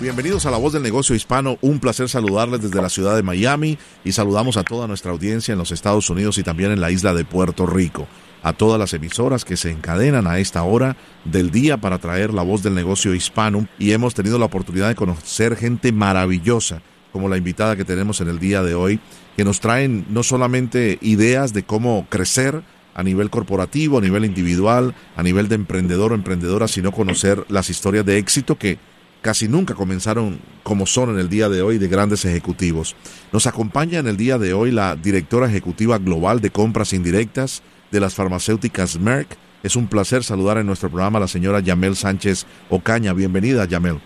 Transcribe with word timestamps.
Bienvenidos 0.00 0.44
a 0.44 0.50
La 0.50 0.58
Voz 0.58 0.72
del 0.72 0.82
Negocio 0.82 1.14
Hispano. 1.14 1.56
Un 1.60 1.78
placer 1.78 2.08
saludarles 2.08 2.60
desde 2.60 2.82
la 2.82 2.88
ciudad 2.88 3.14
de 3.14 3.22
Miami 3.22 3.78
y 4.04 4.10
saludamos 4.10 4.56
a 4.56 4.64
toda 4.64 4.88
nuestra 4.88 5.12
audiencia 5.12 5.52
en 5.52 5.58
los 5.58 5.70
Estados 5.70 6.10
Unidos 6.10 6.36
y 6.36 6.42
también 6.42 6.72
en 6.72 6.80
la 6.80 6.90
isla 6.90 7.14
de 7.14 7.24
Puerto 7.24 7.64
Rico. 7.64 8.08
A 8.42 8.52
todas 8.52 8.78
las 8.78 8.92
emisoras 8.92 9.44
que 9.44 9.56
se 9.56 9.70
encadenan 9.70 10.26
a 10.26 10.40
esta 10.40 10.64
hora 10.64 10.96
del 11.24 11.52
día 11.52 11.76
para 11.76 11.98
traer 11.98 12.34
la 12.34 12.42
voz 12.42 12.64
del 12.64 12.74
negocio 12.74 13.14
hispano 13.14 13.68
y 13.78 13.92
hemos 13.92 14.14
tenido 14.14 14.36
la 14.36 14.46
oportunidad 14.46 14.88
de 14.88 14.96
conocer 14.96 15.56
gente 15.56 15.92
maravillosa 15.92 16.82
como 17.12 17.28
la 17.28 17.36
invitada 17.36 17.76
que 17.76 17.84
tenemos 17.84 18.20
en 18.20 18.28
el 18.28 18.40
día 18.40 18.64
de 18.64 18.74
hoy, 18.74 18.98
que 19.36 19.44
nos 19.44 19.60
traen 19.60 20.04
no 20.10 20.24
solamente 20.24 20.98
ideas 21.02 21.52
de 21.52 21.62
cómo 21.62 22.08
crecer, 22.10 22.64
a 22.94 23.02
nivel 23.02 23.30
corporativo, 23.30 23.98
a 23.98 24.00
nivel 24.00 24.24
individual, 24.24 24.94
a 25.16 25.22
nivel 25.22 25.48
de 25.48 25.56
emprendedor 25.56 26.12
o 26.12 26.14
emprendedora, 26.14 26.68
sino 26.68 26.92
conocer 26.92 27.44
las 27.48 27.68
historias 27.70 28.06
de 28.06 28.18
éxito 28.18 28.56
que 28.56 28.78
casi 29.24 29.48
nunca 29.48 29.72
comenzaron 29.72 30.38
como 30.62 30.84
son 30.84 31.08
en 31.08 31.18
el 31.18 31.30
día 31.30 31.48
de 31.48 31.62
hoy 31.62 31.78
de 31.78 31.88
grandes 31.88 32.26
ejecutivos. 32.26 32.94
Nos 33.32 33.46
acompaña 33.46 33.98
en 33.98 34.06
el 34.06 34.18
día 34.18 34.36
de 34.36 34.52
hoy 34.52 34.70
la 34.70 34.96
directora 34.96 35.46
ejecutiva 35.46 35.96
global 35.96 36.42
de 36.42 36.50
compras 36.50 36.92
indirectas 36.92 37.62
de 37.90 38.00
las 38.00 38.14
farmacéuticas 38.14 39.00
Merck. 39.00 39.28
Es 39.62 39.76
un 39.76 39.88
placer 39.88 40.24
saludar 40.24 40.58
en 40.58 40.66
nuestro 40.66 40.90
programa 40.90 41.16
a 41.16 41.20
la 41.22 41.26
señora 41.26 41.60
Yamel 41.60 41.96
Sánchez 41.96 42.44
Ocaña. 42.68 43.14
Bienvenida, 43.14 43.64
Yamel. 43.64 43.96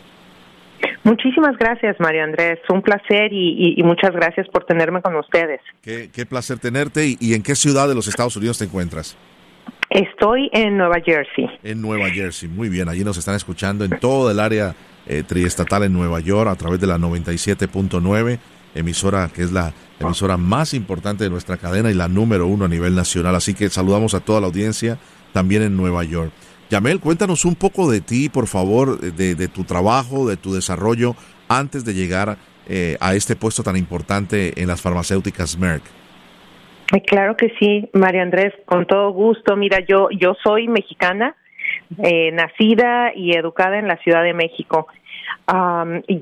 Muchísimas 1.02 1.56
gracias, 1.58 1.96
Mario 1.98 2.22
Andrés. 2.22 2.60
Un 2.72 2.82
placer 2.82 3.32
y, 3.32 3.82
muchas 3.82 4.12
gracias 4.12 4.46
por 4.50 4.66
tenerme 4.66 5.02
con 5.02 5.16
ustedes. 5.16 5.60
Qué, 5.82 6.26
placer 6.28 6.60
tenerte. 6.60 7.16
¿Y 7.18 7.34
en 7.34 7.42
qué 7.42 7.56
ciudad 7.56 7.88
de 7.88 7.96
los 7.96 8.06
Estados 8.06 8.36
Unidos 8.36 8.58
te 8.58 8.66
encuentras? 8.66 9.16
Estoy 9.90 10.48
en 10.52 10.76
Nueva 10.76 11.00
Jersey. 11.04 11.50
En 11.64 11.82
Nueva 11.82 12.08
Jersey, 12.10 12.48
muy 12.48 12.68
bien. 12.68 12.88
Allí 12.88 13.02
nos 13.02 13.18
están 13.18 13.34
escuchando 13.34 13.84
en 13.84 13.98
todo 13.98 14.30
el 14.30 14.38
área 14.38 14.76
eh, 15.08 15.22
triestatal 15.26 15.82
en 15.84 15.92
Nueva 15.92 16.20
York 16.20 16.48
a 16.48 16.54
través 16.54 16.80
de 16.80 16.86
la 16.86 16.98
97.9, 16.98 18.38
emisora 18.74 19.28
que 19.34 19.42
es 19.42 19.52
la 19.52 19.72
emisora 19.98 20.36
más 20.36 20.74
importante 20.74 21.24
de 21.24 21.30
nuestra 21.30 21.56
cadena 21.56 21.90
y 21.90 21.94
la 21.94 22.08
número 22.08 22.46
uno 22.46 22.66
a 22.66 22.68
nivel 22.68 22.94
nacional. 22.94 23.34
Así 23.34 23.54
que 23.54 23.68
saludamos 23.68 24.14
a 24.14 24.20
toda 24.20 24.40
la 24.40 24.46
audiencia 24.46 24.98
también 25.32 25.62
en 25.62 25.76
Nueva 25.76 26.04
York. 26.04 26.30
Yamel, 26.70 27.00
cuéntanos 27.00 27.44
un 27.44 27.54
poco 27.54 27.90
de 27.90 28.00
ti, 28.00 28.28
por 28.28 28.46
favor, 28.46 29.00
de, 29.00 29.48
tu 29.48 29.64
trabajo, 29.64 30.28
de 30.28 30.36
tu 30.36 30.52
desarrollo 30.52 31.14
antes 31.48 31.84
de 31.84 31.94
llegar 31.94 32.36
eh, 32.68 32.98
a 33.00 33.14
este 33.14 33.36
puesto 33.36 33.62
tan 33.62 33.76
importante 33.76 34.60
en 34.60 34.68
las 34.68 34.82
farmacéuticas 34.82 35.58
Merck. 35.58 35.82
Claro 37.06 37.36
que 37.36 37.52
sí, 37.58 37.88
María 37.92 38.22
Andrés, 38.22 38.52
con 38.66 38.86
todo 38.86 39.10
gusto. 39.10 39.56
Mira, 39.56 39.80
yo 39.80 40.08
yo 40.10 40.34
soy 40.42 40.68
mexicana, 40.68 41.36
eh, 42.02 42.30
nacida 42.32 43.12
y 43.14 43.32
educada 43.32 43.78
en 43.78 43.88
la 43.88 43.96
Ciudad 43.98 44.22
de 44.22 44.32
México. 44.32 44.88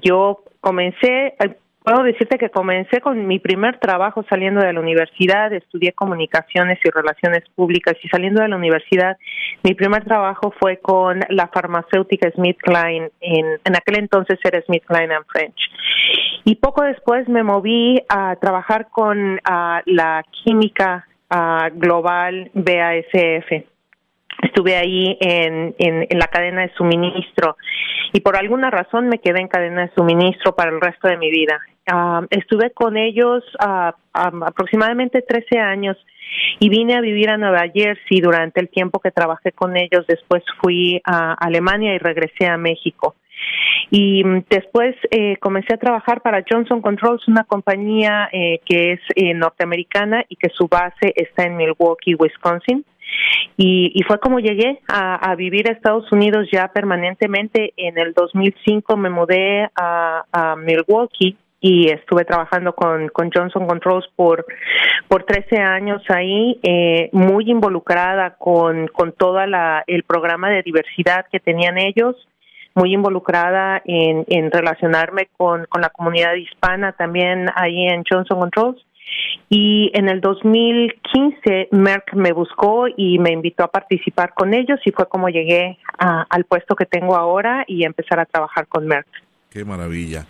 Yo 0.02 0.42
comencé, 0.60 1.34
eh, 1.38 1.56
puedo 1.82 2.02
decirte 2.02 2.38
que 2.38 2.50
comencé 2.50 3.00
con 3.00 3.26
mi 3.26 3.38
primer 3.38 3.78
trabajo 3.78 4.24
saliendo 4.28 4.60
de 4.60 4.72
la 4.72 4.80
universidad, 4.80 5.52
estudié 5.52 5.92
comunicaciones 5.92 6.78
y 6.84 6.90
relaciones 6.90 7.42
públicas 7.54 7.94
y 8.02 8.08
saliendo 8.08 8.42
de 8.42 8.48
la 8.48 8.56
universidad, 8.56 9.16
mi 9.62 9.74
primer 9.74 10.04
trabajo 10.04 10.52
fue 10.58 10.78
con 10.78 11.20
la 11.28 11.48
farmacéutica 11.48 12.30
Smith 12.32 12.58
Klein, 12.60 13.10
en, 13.20 13.46
en 13.64 13.76
aquel 13.76 13.98
entonces 13.98 14.38
era 14.44 14.60
Smith 14.62 14.84
Klein 14.86 15.12
and 15.12 15.26
French. 15.26 15.58
Y 16.44 16.56
poco 16.56 16.82
después 16.82 17.28
me 17.28 17.42
moví 17.42 18.02
a 18.08 18.36
trabajar 18.36 18.88
con 18.90 19.40
la 19.44 20.24
química 20.44 21.06
global 21.74 22.50
BASF 22.54 23.75
estuve 24.42 24.76
ahí 24.76 25.16
en, 25.20 25.74
en, 25.78 26.18
la 26.18 26.26
cadena 26.28 26.62
de 26.62 26.72
suministro 26.74 27.56
y 28.12 28.20
por 28.20 28.36
alguna 28.36 28.70
razón 28.70 29.08
me 29.08 29.18
quedé 29.18 29.40
en 29.40 29.48
cadena 29.48 29.82
de 29.82 29.94
suministro 29.94 30.54
para 30.54 30.70
el 30.70 30.80
resto 30.80 31.08
de 31.08 31.16
mi 31.16 31.30
vida. 31.30 31.60
Ah, 31.88 32.22
estuve 32.30 32.70
con 32.72 32.96
ellos 32.96 33.44
uh, 33.60 33.92
aproximadamente 34.12 35.22
13 35.22 35.58
años 35.58 35.96
y 36.58 36.68
vine 36.68 36.96
a 36.96 37.00
vivir 37.00 37.30
a 37.30 37.36
Nueva 37.36 37.64
Jersey 37.72 38.20
durante 38.20 38.60
el 38.60 38.68
tiempo 38.68 39.00
que 39.00 39.10
trabajé 39.10 39.52
con 39.52 39.76
ellos. 39.76 40.06
Después 40.06 40.42
fui 40.60 41.00
a 41.04 41.34
Alemania 41.34 41.94
y 41.94 41.98
regresé 41.98 42.46
a 42.46 42.56
México. 42.56 43.14
Y 43.90 44.24
mm, 44.24 44.44
después 44.50 44.96
eh, 45.10 45.36
comencé 45.38 45.74
a 45.74 45.78
trabajar 45.78 46.20
para 46.22 46.44
Johnson 46.48 46.80
Controls, 46.80 47.26
una 47.28 47.44
compañía 47.44 48.28
eh, 48.32 48.60
que 48.64 48.92
es 48.92 49.00
eh, 49.14 49.34
norteamericana 49.34 50.24
y 50.28 50.36
que 50.36 50.48
su 50.50 50.68
base 50.68 51.12
está 51.14 51.44
en 51.44 51.56
Milwaukee, 51.56 52.14
Wisconsin. 52.14 52.84
Y, 53.56 53.92
y 53.94 54.02
fue 54.02 54.18
como 54.18 54.38
llegué 54.38 54.80
a, 54.88 55.34
vivir 55.34 55.68
a 55.68 55.72
Estados 55.72 56.10
Unidos 56.12 56.48
ya 56.52 56.68
permanentemente. 56.68 57.72
En 57.76 57.98
el 57.98 58.12
2005 58.12 58.96
me 58.96 59.10
mudé 59.10 59.70
a, 59.74 60.54
Milwaukee 60.58 61.36
y 61.60 61.88
estuve 61.88 62.24
trabajando 62.24 62.74
con, 62.74 63.08
con 63.08 63.30
Johnson 63.32 63.66
Controls 63.66 64.06
por, 64.14 64.44
por 65.08 65.24
13 65.24 65.56
años 65.58 66.02
ahí, 66.08 66.60
eh, 66.62 67.08
muy 67.12 67.50
involucrada 67.50 68.36
con, 68.36 68.88
con 68.88 69.12
todo 69.12 69.40
el 69.40 70.02
programa 70.04 70.50
de 70.50 70.62
diversidad 70.62 71.26
que 71.32 71.40
tenían 71.40 71.78
ellos, 71.78 72.14
muy 72.74 72.92
involucrada 72.92 73.80
en, 73.86 74.24
en 74.28 74.50
relacionarme 74.50 75.28
con, 75.36 75.64
con 75.66 75.80
la 75.80 75.88
comunidad 75.88 76.34
hispana 76.34 76.92
también 76.92 77.46
ahí 77.54 77.86
en 77.86 78.04
Johnson 78.08 78.38
Controls 78.38 78.85
y 79.48 79.90
en 79.94 80.08
el 80.08 80.20
2015 80.20 81.68
Merck 81.70 82.14
me 82.14 82.32
buscó 82.32 82.86
y 82.96 83.18
me 83.18 83.30
invitó 83.32 83.64
a 83.64 83.68
participar 83.68 84.34
con 84.34 84.54
ellos 84.54 84.80
y 84.84 84.90
fue 84.90 85.08
como 85.08 85.28
llegué 85.28 85.78
al 85.98 86.44
puesto 86.44 86.74
que 86.74 86.86
tengo 86.86 87.16
ahora 87.16 87.64
y 87.66 87.84
empezar 87.84 88.18
a 88.18 88.26
trabajar 88.26 88.66
con 88.66 88.86
Merck. 88.86 89.06
Qué 89.50 89.64
maravilla. 89.64 90.26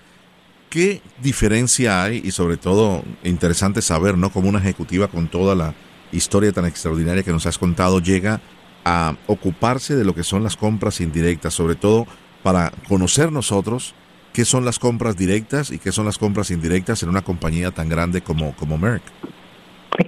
¿Qué 0.69 1.01
diferencia 1.23 2.03
hay 2.03 2.21
y 2.23 2.33
sobre 2.33 2.57
todo 2.57 3.03
interesante 3.25 3.81
saber, 3.81 4.19
¿no? 4.19 4.31
Como 4.31 4.49
una 4.49 4.59
ejecutiva 4.59 5.09
con 5.09 5.29
toda 5.29 5.55
la 5.55 5.75
historia 6.13 6.53
tan 6.53 6.67
extraordinaria 6.67 7.23
que 7.23 7.31
nos 7.31 7.47
has 7.47 7.57
contado 7.57 8.01
llega 8.01 8.41
a 8.85 9.17
ocuparse 9.27 9.97
de 9.97 10.05
lo 10.05 10.15
que 10.15 10.23
son 10.23 10.43
las 10.43 10.57
compras 10.57 11.01
indirectas, 11.01 11.55
sobre 11.55 11.75
todo 11.75 12.07
para 12.43 12.71
conocer 12.89 13.33
nosotros 13.33 13.95
qué 14.37 14.45
son 14.45 14.67
las 14.67 14.79
compras 14.79 15.17
directas 15.17 15.73
y 15.73 15.79
qué 15.79 15.93
son 15.93 16.05
las 16.05 16.19
compras 16.19 16.51
indirectas 16.51 17.03
en 17.03 17.09
una 17.09 17.23
compañía 17.23 17.71
tan 17.71 17.89
grande 17.89 18.21
como, 18.21 18.55
como 18.55 18.77
Merck. 18.77 19.03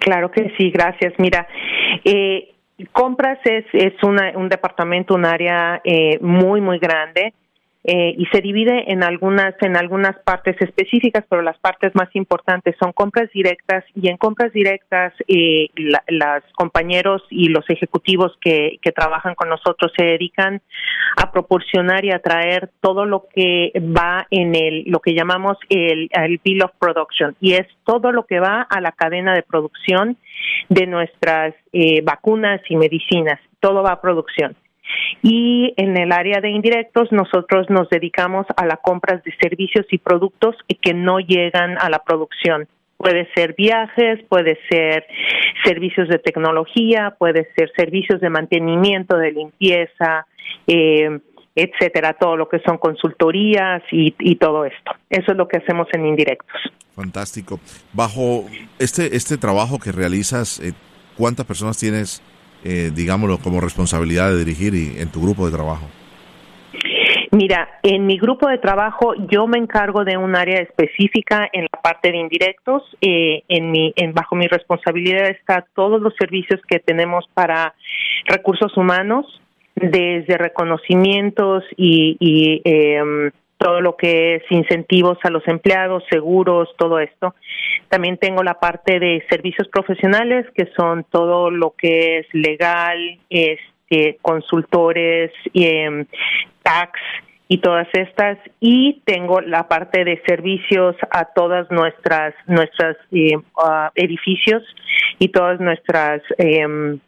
Claro 0.00 0.30
que 0.30 0.52
sí, 0.58 0.70
gracias. 0.70 1.14
Mira, 1.16 1.48
eh, 2.04 2.54
compras 2.92 3.38
es, 3.44 3.64
es 3.72 3.94
una, 4.02 4.32
un 4.36 4.50
departamento, 4.50 5.14
un 5.14 5.24
área 5.24 5.80
eh, 5.82 6.18
muy, 6.20 6.60
muy 6.60 6.78
grande 6.78 7.32
eh, 7.84 8.14
y 8.18 8.26
se 8.26 8.40
divide 8.40 8.92
en 8.92 9.02
algunas 9.02 9.54
en 9.60 9.76
algunas 9.76 10.16
partes 10.24 10.56
específicas, 10.60 11.24
pero 11.28 11.42
las 11.42 11.58
partes 11.58 11.94
más 11.94 12.08
importantes 12.14 12.74
son 12.80 12.92
compras 12.92 13.30
directas 13.32 13.84
y 13.94 14.08
en 14.08 14.16
compras 14.16 14.52
directas 14.52 15.12
eh, 15.28 15.68
los 15.76 16.42
compañeros 16.54 17.22
y 17.30 17.48
los 17.48 17.64
ejecutivos 17.70 18.36
que, 18.40 18.78
que 18.82 18.92
trabajan 18.92 19.34
con 19.34 19.48
nosotros 19.48 19.92
se 19.96 20.04
dedican 20.04 20.60
a 21.16 21.30
proporcionar 21.30 22.04
y 22.04 22.10
a 22.10 22.18
traer 22.18 22.70
todo 22.80 23.04
lo 23.04 23.26
que 23.34 23.72
va 23.76 24.26
en 24.30 24.54
el 24.54 24.84
lo 24.86 25.00
que 25.00 25.14
llamamos 25.14 25.56
el, 25.68 26.10
el 26.12 26.40
bill 26.42 26.62
of 26.62 26.72
production 26.78 27.36
y 27.40 27.54
es 27.54 27.66
todo 27.84 28.12
lo 28.12 28.26
que 28.26 28.40
va 28.40 28.62
a 28.62 28.80
la 28.80 28.92
cadena 28.92 29.34
de 29.34 29.42
producción 29.42 30.16
de 30.68 30.86
nuestras 30.86 31.54
eh, 31.72 32.02
vacunas 32.02 32.60
y 32.68 32.76
medicinas, 32.76 33.40
todo 33.60 33.82
va 33.82 33.92
a 33.92 34.00
producción. 34.00 34.56
Y 35.22 35.74
en 35.76 35.96
el 35.96 36.12
área 36.12 36.40
de 36.40 36.50
indirectos, 36.50 37.10
nosotros 37.12 37.68
nos 37.70 37.88
dedicamos 37.88 38.46
a 38.56 38.66
la 38.66 38.76
compra 38.76 39.20
de 39.24 39.34
servicios 39.40 39.86
y 39.90 39.98
productos 39.98 40.56
que 40.80 40.94
no 40.94 41.18
llegan 41.18 41.76
a 41.78 41.90
la 41.90 41.98
producción. 42.00 42.68
Puede 42.96 43.28
ser 43.34 43.54
viajes, 43.56 44.20
puede 44.28 44.58
ser 44.70 45.06
servicios 45.64 46.08
de 46.08 46.18
tecnología, 46.18 47.14
puede 47.18 47.48
ser 47.56 47.70
servicios 47.76 48.20
de 48.20 48.30
mantenimiento, 48.30 49.16
de 49.16 49.32
limpieza, 49.32 50.26
eh, 50.66 51.20
etcétera, 51.54 52.14
todo 52.14 52.36
lo 52.36 52.48
que 52.48 52.60
son 52.60 52.78
consultorías 52.78 53.82
y, 53.90 54.36
todo 54.36 54.64
esto. 54.64 54.92
Eso 55.10 55.32
es 55.32 55.36
lo 55.36 55.48
que 55.48 55.58
hacemos 55.58 55.88
en 55.92 56.06
indirectos. 56.06 56.56
Fantástico. 56.94 57.60
Bajo 57.92 58.46
este 58.78 59.16
este 59.16 59.36
trabajo 59.38 59.78
que 59.78 59.92
realizas, 59.92 60.60
eh, 60.60 60.72
¿cuántas 61.16 61.46
personas 61.46 61.78
tienes 61.78 62.22
eh, 62.64 62.90
digámoslo, 62.94 63.38
como 63.38 63.60
responsabilidad 63.60 64.30
de 64.30 64.38
dirigir 64.38 64.74
y, 64.74 65.00
en 65.00 65.10
tu 65.10 65.22
grupo 65.22 65.46
de 65.46 65.52
trabajo? 65.52 65.86
Mira, 67.30 67.68
en 67.82 68.06
mi 68.06 68.18
grupo 68.18 68.48
de 68.48 68.58
trabajo 68.58 69.14
yo 69.30 69.46
me 69.46 69.58
encargo 69.58 70.04
de 70.04 70.16
un 70.16 70.34
área 70.34 70.60
específica 70.60 71.48
en 71.52 71.66
la 71.72 71.80
parte 71.82 72.10
de 72.10 72.18
indirectos. 72.18 72.82
Eh, 73.00 73.42
en 73.48 73.70
mi, 73.70 73.92
en, 73.96 74.14
bajo 74.14 74.34
mi 74.34 74.46
responsabilidad 74.46 75.28
está 75.28 75.66
todos 75.74 76.00
los 76.00 76.14
servicios 76.18 76.60
que 76.66 76.78
tenemos 76.78 77.26
para 77.34 77.74
recursos 78.24 78.76
humanos, 78.76 79.26
desde 79.74 80.38
reconocimientos 80.38 81.64
y, 81.76 82.16
y 82.18 82.62
eh, 82.64 83.30
todo 83.58 83.80
lo 83.80 83.96
que 83.96 84.36
es 84.36 84.42
incentivos 84.50 85.18
a 85.24 85.30
los 85.30 85.46
empleados, 85.48 86.04
seguros, 86.08 86.68
todo 86.78 87.00
esto. 87.00 87.34
También 87.88 88.16
tengo 88.16 88.42
la 88.42 88.54
parte 88.60 89.00
de 89.00 89.24
servicios 89.28 89.68
profesionales, 89.68 90.46
que 90.54 90.70
son 90.76 91.04
todo 91.10 91.50
lo 91.50 91.74
que 91.76 92.18
es 92.18 92.26
legal, 92.32 93.18
este, 93.28 94.18
consultores, 94.22 95.32
eh, 95.54 96.06
tax 96.62 97.00
y 97.48 97.58
todas 97.58 97.88
estas. 97.94 98.38
Y 98.60 99.02
tengo 99.04 99.40
la 99.40 99.66
parte 99.68 100.04
de 100.04 100.22
servicios 100.26 100.94
a 101.10 101.24
todas 101.24 101.70
nuestras 101.70 102.34
nuestras 102.46 102.96
eh, 103.10 103.36
uh, 103.36 103.90
edificios 103.94 104.62
y 105.18 105.28
todas 105.28 105.58
nuestras 105.58 106.22
eh, 106.38 106.98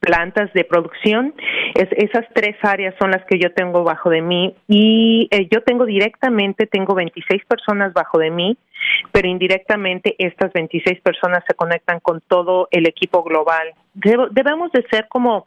plantas 0.00 0.52
de 0.54 0.64
producción. 0.64 1.34
Es, 1.74 1.88
esas 1.92 2.24
tres 2.34 2.56
áreas 2.62 2.94
son 2.98 3.10
las 3.10 3.24
que 3.26 3.38
yo 3.38 3.52
tengo 3.52 3.84
bajo 3.84 4.10
de 4.10 4.22
mí 4.22 4.56
y 4.66 5.28
eh, 5.30 5.46
yo 5.52 5.62
tengo 5.62 5.84
directamente, 5.84 6.66
tengo 6.66 6.94
26 6.94 7.44
personas 7.44 7.92
bajo 7.92 8.18
de 8.18 8.30
mí, 8.30 8.56
pero 9.12 9.28
indirectamente 9.28 10.16
estas 10.18 10.52
26 10.52 11.00
personas 11.02 11.44
se 11.46 11.54
conectan 11.54 12.00
con 12.00 12.20
todo 12.26 12.68
el 12.70 12.88
equipo 12.88 13.22
global. 13.22 13.74
debemos 13.94 14.72
de 14.72 14.84
ser 14.90 15.06
como 15.08 15.46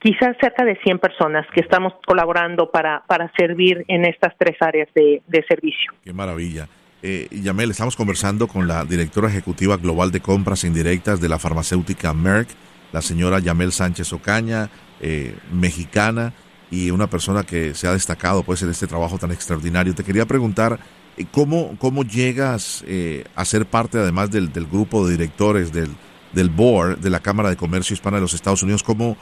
quizás 0.00 0.36
cerca 0.40 0.64
de 0.64 0.76
100 0.76 0.98
personas 0.98 1.46
que 1.54 1.60
estamos 1.60 1.92
colaborando 2.06 2.70
para, 2.70 3.02
para 3.06 3.32
servir 3.36 3.84
en 3.88 4.04
estas 4.04 4.34
tres 4.36 4.56
áreas 4.60 4.88
de, 4.94 5.22
de 5.26 5.44
servicio. 5.48 5.92
Qué 6.04 6.12
maravilla. 6.12 6.68
Eh, 7.02 7.28
Yamel, 7.30 7.70
estamos 7.70 7.94
conversando 7.94 8.48
con 8.48 8.66
la 8.66 8.84
directora 8.84 9.28
ejecutiva 9.28 9.76
global 9.76 10.10
de 10.10 10.20
compras 10.20 10.64
indirectas 10.64 11.20
de 11.20 11.28
la 11.28 11.38
farmacéutica 11.38 12.12
Merck 12.12 12.48
la 12.92 13.02
señora 13.02 13.38
Yamel 13.38 13.72
Sánchez 13.72 14.12
Ocaña, 14.12 14.70
eh, 15.00 15.36
mexicana 15.52 16.32
y 16.70 16.90
una 16.90 17.08
persona 17.08 17.44
que 17.44 17.74
se 17.74 17.86
ha 17.86 17.92
destacado 17.92 18.42
pues 18.42 18.62
en 18.62 18.70
este 18.70 18.86
trabajo 18.86 19.18
tan 19.18 19.30
extraordinario. 19.30 19.94
Te 19.94 20.04
quería 20.04 20.26
preguntar 20.26 20.78
eh, 21.16 21.24
cómo, 21.30 21.76
cómo 21.78 22.02
llegas 22.02 22.84
eh, 22.86 23.24
a 23.34 23.44
ser 23.44 23.66
parte 23.66 23.98
además 23.98 24.30
del, 24.30 24.52
del, 24.52 24.66
grupo 24.66 25.06
de 25.06 25.12
directores 25.12 25.72
del, 25.72 25.90
del 26.32 26.50
board 26.50 26.98
de 26.98 27.10
la 27.10 27.20
Cámara 27.20 27.48
de 27.50 27.56
Comercio 27.56 27.94
Hispana 27.94 28.16
de 28.16 28.22
los 28.22 28.34
Estados 28.34 28.62
Unidos, 28.62 28.82
cómo 28.82 29.16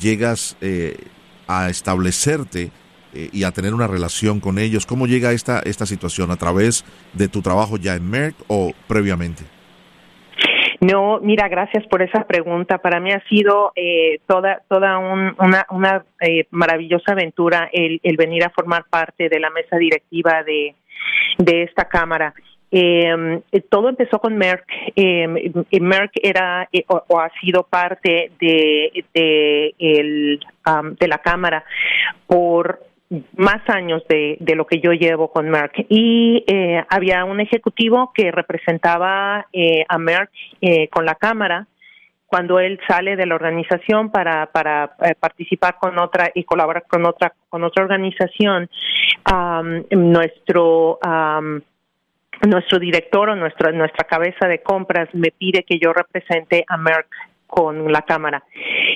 llegas 0.00 0.56
a 1.46 1.70
establecerte 1.70 2.70
y 3.12 3.44
a 3.44 3.50
tener 3.50 3.72
una 3.72 3.86
relación 3.86 4.38
con 4.40 4.58
ellos. 4.58 4.84
¿Cómo 4.84 5.06
llega 5.06 5.32
esta, 5.32 5.60
esta 5.60 5.86
situación? 5.86 6.30
¿A 6.30 6.36
través 6.36 6.84
de 7.14 7.28
tu 7.28 7.40
trabajo 7.40 7.78
ya 7.78 7.94
en 7.94 8.08
Merck 8.08 8.36
o 8.46 8.72
previamente? 8.86 9.59
No, 10.80 11.20
mira, 11.20 11.46
gracias 11.48 11.86
por 11.88 12.00
esa 12.00 12.26
pregunta. 12.26 12.78
Para 12.78 13.00
mí 13.00 13.12
ha 13.12 13.22
sido 13.28 13.72
eh, 13.76 14.18
toda 14.26 14.62
toda 14.66 14.96
una, 14.98 15.66
una 15.70 16.04
eh, 16.20 16.46
maravillosa 16.50 17.12
aventura 17.12 17.68
el, 17.70 18.00
venir 18.16 18.44
a 18.44 18.50
formar 18.50 18.84
parte 18.88 19.28
de 19.28 19.40
la 19.40 19.50
mesa 19.50 19.76
directiva 19.76 20.42
de, 20.42 20.74
de 21.36 21.62
esta 21.64 21.84
cámara. 21.84 22.32
Eh, 22.72 23.42
todo 23.68 23.90
empezó 23.90 24.20
con 24.20 24.38
Merck. 24.38 24.64
Eh, 24.96 25.52
Merck 25.80 26.12
era 26.22 26.66
eh, 26.72 26.84
o, 26.88 27.02
o, 27.08 27.20
ha 27.20 27.30
sido 27.40 27.64
parte 27.64 28.30
de 28.40 29.04
de, 29.12 29.74
el, 29.78 30.40
um, 30.66 30.94
de 30.94 31.08
la 31.08 31.18
cámara 31.18 31.62
por 32.26 32.80
más 33.36 33.68
años 33.68 34.02
de, 34.08 34.36
de, 34.40 34.54
lo 34.54 34.66
que 34.66 34.80
yo 34.80 34.92
llevo 34.92 35.32
con 35.32 35.48
Merck. 35.50 35.86
Y 35.88 36.44
eh, 36.46 36.84
había 36.88 37.24
un 37.24 37.40
ejecutivo 37.40 38.12
que 38.14 38.30
representaba 38.30 39.46
eh, 39.52 39.84
a 39.88 39.98
Merck 39.98 40.30
eh, 40.60 40.88
con 40.88 41.04
la 41.04 41.16
cámara. 41.16 41.66
Cuando 42.26 42.60
él 42.60 42.78
sale 42.86 43.16
de 43.16 43.26
la 43.26 43.34
organización 43.34 44.12
para 44.12 44.46
para 44.52 44.94
eh, 45.02 45.14
participar 45.18 45.78
con 45.80 45.98
otra 45.98 46.30
y 46.32 46.44
colaborar 46.44 46.84
con 46.86 47.04
otra 47.04 47.34
con 47.48 47.64
otra 47.64 47.82
organización 47.82 48.70
nuestro 49.90 51.00
nuestro 52.46 52.78
director 52.78 53.30
o 53.30 53.34
nuestra 53.34 53.72
nuestra 53.72 54.06
cabeza 54.06 54.46
de 54.46 54.62
compras 54.62 55.08
me 55.12 55.32
pide 55.32 55.64
que 55.64 55.80
yo 55.80 55.92
represente 55.92 56.64
a 56.68 56.76
Merck 56.76 57.08
con 57.50 57.92
la 57.92 58.02
Cámara. 58.02 58.42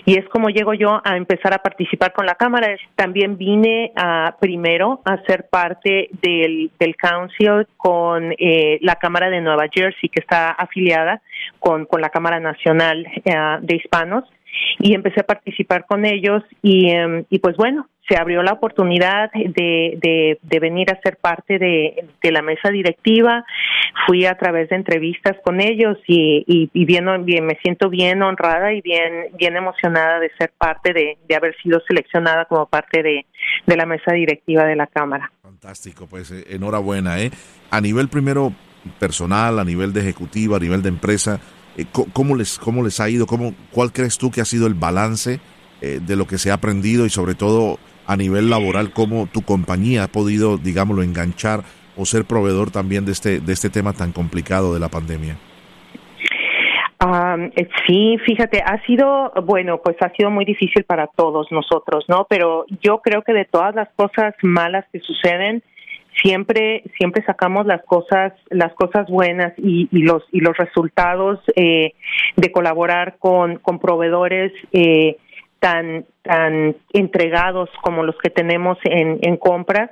Y 0.07 0.19
es 0.19 0.27
como 0.29 0.49
llego 0.49 0.75
yo 0.75 1.01
a 1.05 1.17
empezar 1.17 1.53
a 1.53 1.59
participar 1.59 2.13
con 2.13 2.25
la 2.27 2.37
Cámara. 2.37 2.77
También 2.95 3.37
vine 3.37 3.93
a, 3.97 4.37
primero 4.41 5.01
a 5.05 5.19
ser 5.25 5.49
parte 5.51 6.09
del, 6.23 6.71
del 6.79 6.97
Council 6.97 7.67
con 7.77 8.33
eh, 8.39 8.79
la 8.81 8.97
Cámara 8.97 9.29
de 9.29 9.41
Nueva 9.41 9.67
Jersey, 9.73 10.09
que 10.09 10.21
está 10.21 10.51
afiliada 10.51 11.21
con, 11.59 11.87
con 11.87 12.01
la 12.01 12.11
Cámara 12.11 12.41
Nacional 12.41 13.07
eh, 13.25 13.35
de 13.61 13.77
Hispanos 13.77 14.25
y 14.79 14.95
empecé 14.95 15.21
a 15.21 15.27
participar 15.27 15.87
con 15.87 16.05
ellos 16.05 16.43
y, 16.63 16.91
eh, 16.91 17.25
y 17.31 17.39
pues 17.39 17.57
bueno, 17.57 17.89
se 18.09 18.17
abrió 18.17 18.43
la 18.43 18.53
oportunidad 18.53 19.31
de, 19.33 20.39
de, 20.43 20.61
venir 20.61 20.91
a 20.91 21.01
ser 21.01 21.17
parte 21.17 21.59
de, 21.59 22.07
de, 22.23 22.33
la 22.33 22.43
mesa 22.43 22.71
directiva. 22.71 23.45
Fui 24.07 24.27
a 24.27 24.37
través 24.37 24.69
de 24.69 24.77
entrevistas 24.77 25.37
con 25.43 25.61
ellos 25.61 25.97
y, 26.07 26.45
y, 26.47 26.71
y 26.73 26.85
bien, 26.85 27.07
me 27.07 27.59
siento 27.63 27.89
bien 27.89 28.23
honrada 28.23 28.73
y 28.73 28.83
bien, 28.83 29.29
bien 29.39 29.57
emocionada 29.57 30.21
de 30.21 30.31
ser 30.39 30.53
parte 30.57 30.93
de, 30.93 31.17
haber 31.35 31.57
sido 31.63 31.81
seleccionada 31.87 32.45
como 32.45 32.67
parte 32.67 33.03
de, 33.03 33.27
de 33.67 33.77
la 33.77 33.87
mesa 33.87 34.13
directiva 34.13 34.65
de 34.65 34.77
la 34.77 34.87
Cámara. 34.87 35.33
Fantástico, 35.43 36.07
pues 36.07 36.31
eh, 36.31 36.45
enhorabuena. 36.51 37.21
¿eh? 37.21 37.31
A 37.71 37.81
nivel 37.81 38.09
primero 38.09 38.53
personal, 38.99 39.59
a 39.59 39.65
nivel 39.65 39.93
de 39.93 40.01
ejecutiva, 40.01 40.59
a 40.59 40.61
nivel 40.61 40.83
de 40.83 40.91
empresa, 40.91 41.41
¿cómo, 42.13 42.37
les, 42.37 42.59
¿cómo 42.59 42.83
les 42.83 43.01
ha 43.01 43.09
ido? 43.09 43.27
¿Cómo, 43.27 43.55
¿Cuál 43.71 43.93
crees 43.93 44.19
tú 44.19 44.31
que 44.31 44.41
ha 44.41 44.45
sido 44.45 44.67
el 44.67 44.75
balance 44.75 45.41
eh, 45.81 46.01
de 46.05 46.17
lo 46.17 46.27
que 46.27 46.39
se 46.39 46.51
ha 46.51 46.55
aprendido 46.55 47.07
y 47.07 47.11
sobre 47.11 47.35
todo 47.35 47.79
a 48.07 48.17
nivel 48.17 48.51
laboral, 48.51 48.93
cómo 48.93 49.27
tu 49.33 49.43
compañía 49.43 50.05
ha 50.05 50.09
podido, 50.09 50.59
digámoslo, 50.59 51.03
enganchar 51.03 51.65
o 51.97 52.05
ser 52.05 52.25
proveedor 52.25 52.71
también 52.71 53.05
de 53.05 53.13
este, 53.13 53.41
de 53.41 53.53
este 53.53 53.71
tema 53.71 53.93
tan 53.93 54.13
complicado 54.13 54.75
de 54.75 54.81
la 54.81 54.89
pandemia? 54.89 55.37
Um, 57.05 57.51
sí, 57.87 58.17
fíjate, 58.25 58.63
ha 58.65 58.81
sido, 58.87 59.33
bueno, 59.45 59.79
pues 59.83 59.97
ha 60.01 60.11
sido 60.11 60.31
muy 60.31 60.45
difícil 60.45 60.85
para 60.85 61.07
todos 61.09 61.51
nosotros, 61.51 62.05
¿no? 62.09 62.27
Pero 62.31 62.65
yo 62.83 62.99
creo 62.99 63.23
que 63.23 63.33
de 63.33 63.45
todas 63.45 63.75
las 63.75 63.89
cosas 63.95 64.35
malas 64.43 64.87
que 64.91 65.01
suceden, 65.01 65.63
siempre 66.23 66.83
siempre 66.97 67.25
sacamos 67.25 67.67
las 67.67 67.83
cosas 67.85 68.33
las 68.51 68.73
cosas 68.75 69.09
buenas 69.09 69.53
y, 69.59 69.89
y 69.91 70.03
los 70.03 70.23
y 70.33 70.41
los 70.41 70.57
resultados 70.57 71.41
eh, 71.57 71.95
de 72.37 72.53
colaborar 72.53 73.17
con 73.19 73.57
con 73.57 73.79
proveedores 73.79 74.53
eh, 74.73 75.17
tan 75.59 76.05
tan 76.23 76.77
entregados 76.93 77.71
como 77.83 78.03
los 78.03 78.17
que 78.19 78.31
tenemos 78.31 78.79
en, 78.85 79.19
en 79.23 79.37
compras 79.37 79.91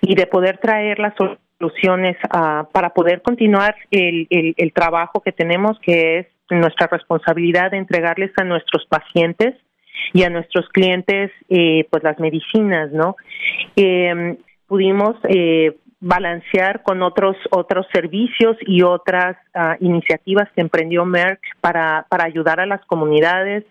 y 0.00 0.14
de 0.14 0.26
poder 0.26 0.58
traer 0.58 0.98
las 0.98 1.14
soluciones 1.16 2.16
a, 2.30 2.68
para 2.72 2.90
poder 2.90 3.22
continuar 3.22 3.74
el, 3.90 4.26
el, 4.30 4.54
el 4.56 4.72
trabajo 4.72 5.20
que 5.20 5.32
tenemos 5.32 5.78
que 5.80 6.20
es 6.20 6.26
nuestra 6.50 6.86
responsabilidad 6.86 7.70
de 7.70 7.78
entregarles 7.78 8.32
a 8.36 8.44
nuestros 8.44 8.86
pacientes 8.86 9.54
y 10.12 10.22
a 10.22 10.30
nuestros 10.30 10.68
clientes 10.70 11.30
eh, 11.48 11.86
pues 11.90 12.02
las 12.02 12.18
medicinas 12.18 12.90
no 12.92 13.16
eh, 13.76 14.36
pudimos 14.70 15.16
eh, 15.28 15.76
balancear 15.98 16.84
con 16.84 17.02
otros 17.02 17.36
otros 17.50 17.86
servicios 17.92 18.56
y 18.60 18.82
otras 18.82 19.36
uh, 19.54 19.84
iniciativas 19.84 20.48
que 20.54 20.60
emprendió 20.60 21.04
Merck 21.04 21.40
para 21.60 22.06
para 22.08 22.24
ayudar 22.24 22.60
a 22.60 22.66
las 22.66 22.82
comunidades. 22.86 23.64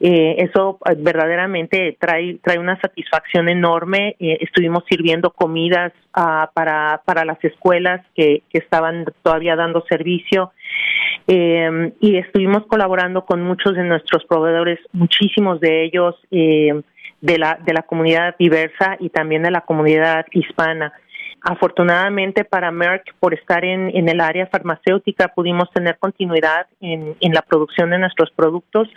Eh, 0.00 0.36
eso 0.38 0.78
eh, 0.86 0.94
verdaderamente 0.96 1.96
trae 2.00 2.38
trae 2.42 2.58
una 2.58 2.80
satisfacción 2.80 3.48
enorme. 3.48 4.16
Eh, 4.20 4.38
estuvimos 4.40 4.84
sirviendo 4.88 5.32
comidas 5.32 5.92
uh, 6.16 6.46
para 6.54 7.02
para 7.04 7.24
las 7.24 7.42
escuelas 7.44 8.00
que, 8.14 8.42
estaban 8.52 9.06
todavía 9.22 9.56
dando 9.56 9.84
servicio. 9.88 10.52
Eh, 11.26 11.92
y 12.00 12.16
estuvimos 12.16 12.66
colaborando 12.66 13.24
con 13.24 13.42
muchos 13.42 13.74
de 13.74 13.82
nuestros 13.82 14.24
proveedores 14.26 14.78
muchísimos 14.92 15.60
de 15.60 15.84
ellos. 15.84 16.14
Eh, 16.30 16.80
de 17.24 17.38
la, 17.38 17.58
de 17.64 17.72
la 17.72 17.82
comunidad 17.82 18.36
diversa 18.38 18.96
y 19.00 19.08
también 19.08 19.42
de 19.42 19.50
la 19.50 19.62
comunidad 19.62 20.26
hispana. 20.32 20.92
Afortunadamente 21.40 22.44
para 22.44 22.70
Merck, 22.70 23.14
por 23.18 23.32
estar 23.34 23.64
en, 23.64 23.90
en 23.94 24.08
el 24.08 24.20
área 24.20 24.46
farmacéutica, 24.46 25.28
pudimos 25.28 25.70
tener 25.72 25.98
continuidad 25.98 26.66
en, 26.80 27.16
en 27.20 27.32
la 27.32 27.42
producción 27.42 27.90
de 27.90 27.98
nuestros 27.98 28.30
productos, 28.30 28.88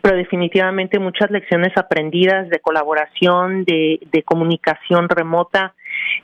pero 0.00 0.16
definitivamente 0.16 0.98
muchas 0.98 1.30
lecciones 1.30 1.72
aprendidas 1.76 2.48
de 2.48 2.60
colaboración, 2.60 3.64
de, 3.64 4.00
de 4.12 4.22
comunicación 4.22 5.08
remota, 5.08 5.74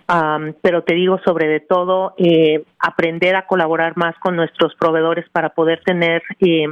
um, 0.09 0.53
pero 0.63 0.83
te 0.83 0.95
digo 0.95 1.19
sobre 1.27 1.61
todo, 1.61 2.15
eh, 2.19 2.63
aprender 2.79 3.37
a 3.37 3.47
colaborar 3.47 3.97
más 3.97 4.15
con 4.19 4.37
nuestros 4.37 4.75
proveedores 4.77 5.29
para 5.31 5.51
poder 5.51 5.83
tener 5.85 6.23
eh, 6.41 6.69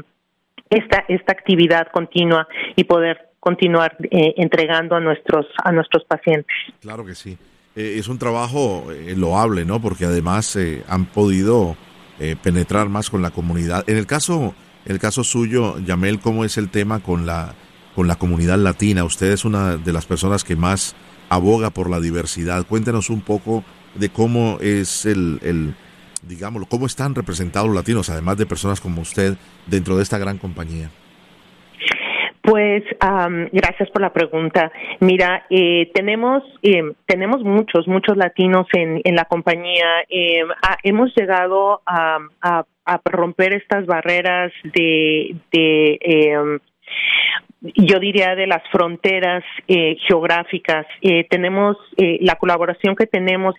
esta, 0.71 1.05
esta 1.09 1.33
actividad 1.33 1.89
continua 1.93 2.47
y 2.77 2.85
poder 2.85 3.32
continuar 3.43 3.97
eh, 4.11 4.35
entregando 4.37 4.95
a 4.95 5.01
nuestros 5.01 5.47
a 5.65 5.73
nuestros 5.73 6.05
pacientes. 6.05 6.55
Claro 6.81 7.05
que 7.05 7.17
sí. 7.17 7.37
Eh, 7.75 7.97
es 7.99 8.07
un 8.09 8.19
trabajo 8.19 8.87
loable, 9.17 9.65
¿no? 9.65 9.81
Porque 9.83 10.05
además 10.05 10.57
han 10.89 11.07
podido 11.07 11.77
penetrar 12.43 12.89
más 12.89 13.11
con 13.11 13.21
la 13.21 13.33
comunidad. 13.33 13.83
En 13.89 13.97
el 13.97 14.07
caso 14.07 14.55
en 14.85 14.93
el 14.93 14.99
caso 14.99 15.23
suyo, 15.23 15.79
Yamel, 15.79 16.19
¿cómo 16.21 16.45
es 16.45 16.59
el 16.59 16.69
tema 16.69 17.01
con 17.01 17.27
la 17.27 17.55
con 17.95 18.09
la 18.09 18.17
comunidad 18.17 18.59
latina? 18.59 19.05
Usted 19.05 19.31
es 19.33 19.45
una 19.45 19.77
de 19.77 19.93
las 19.93 20.07
personas 20.07 20.45
que 20.45 20.57
más 20.57 20.97
aboga 21.29 21.71
por 21.71 21.89
la 21.89 22.01
diversidad. 22.01 22.67
Cuéntenos 22.67 23.11
un 23.11 23.21
poco 23.21 23.65
de 23.95 24.09
cómo 24.09 24.59
es 24.61 25.07
el, 25.07 25.39
el 25.43 25.75
digámoslo, 26.23 26.67
cómo 26.67 26.87
están 26.87 27.15
representados 27.15 27.69
los 27.69 27.77
latinos, 27.77 28.11
además 28.11 28.39
de 28.39 28.47
personas 28.47 28.81
como 28.81 29.03
usted, 29.03 29.37
dentro 29.67 29.97
de 29.97 30.03
esta 30.03 30.19
gran 30.19 30.39
compañía. 30.39 30.91
Pues 32.43 32.83
gracias 33.53 33.89
por 33.91 34.03
la 34.03 34.13
pregunta. 34.13 34.73
Mira, 34.99 35.47
eh, 35.49 35.91
tenemos 35.95 36.43
eh, 36.63 36.83
tenemos 37.07 37.43
muchos 37.45 37.87
muchos 37.87 38.17
latinos 38.17 38.67
en, 38.73 39.01
en 39.05 39.15
la 39.15 39.27
compañía. 39.27 40.03
Eh, 40.09 40.43
hemos 40.83 41.15
llegado 41.15 41.83
a, 41.87 42.19
a, 42.41 42.65
a, 42.85 43.01
romper 43.05 43.55
estas 43.55 43.87
barreras 43.87 44.53
de, 44.75 45.37
de 45.53 45.99
em, 46.01 46.59
yo 47.77 48.01
diría 48.01 48.35
de 48.35 48.47
las 48.47 48.63
fronteras 48.71 49.45
eh, 49.69 49.97
geográficas. 50.09 50.87
Eh, 51.01 51.25
tenemos 51.31 51.77
eh, 51.97 52.19
la 52.21 52.35
colaboración 52.35 52.97
que 52.97 53.07
tenemos, 53.07 53.55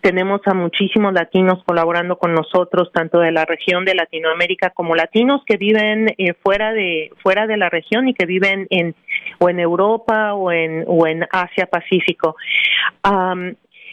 tenemos 0.00 0.40
a 0.46 0.54
muchísimos 0.54 1.12
latinos 1.12 1.62
colaborando 1.64 2.18
con 2.18 2.32
nosotros, 2.32 2.90
tanto 2.92 3.18
de 3.18 3.32
la 3.32 3.44
región 3.44 3.84
de 3.84 3.96
Latinoamérica 3.96 4.70
como 4.70 4.94
latinos 4.94 5.42
que 5.44 5.56
viven 5.56 6.14
fuera 6.42 6.72
de 6.72 7.10
fuera 7.22 7.46
de 7.46 7.56
la 7.56 7.68
región 7.68 8.08
y 8.08 8.14
que 8.14 8.26
viven 8.26 8.66
en 8.70 8.94
o 9.38 9.48
en 9.48 9.58
Europa 9.58 10.34
o 10.34 10.52
en 10.52 10.84
o 10.86 11.06
en 11.06 11.26
Asia 11.30 11.66
Pacífico. 11.66 12.36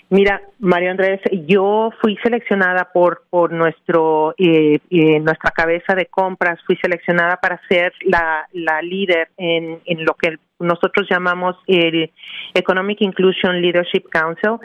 Mira, 0.10 0.42
Mario 0.60 0.92
Andrés, 0.92 1.20
yo 1.48 1.92
fui 2.00 2.16
seleccionada 2.22 2.90
por 2.94 3.24
por 3.30 3.52
nuestro 3.52 4.36
eh, 4.38 4.80
eh, 4.90 5.20
nuestra 5.20 5.52
cabeza 5.52 5.96
de 5.96 6.06
compras, 6.06 6.60
fui 6.66 6.78
seleccionada 6.78 7.38
para 7.38 7.60
ser 7.68 7.92
la, 8.02 8.48
la 8.54 8.82
líder 8.82 9.30
en, 9.38 9.80
en 9.86 10.06
lo 10.06 10.14
que 10.14 10.38
nosotros 10.60 11.08
llamamos 11.10 11.56
el 11.68 12.12
Economic 12.54 13.02
Inclusion 13.02 13.62
Leadership 13.62 14.04
Council. 14.10 14.60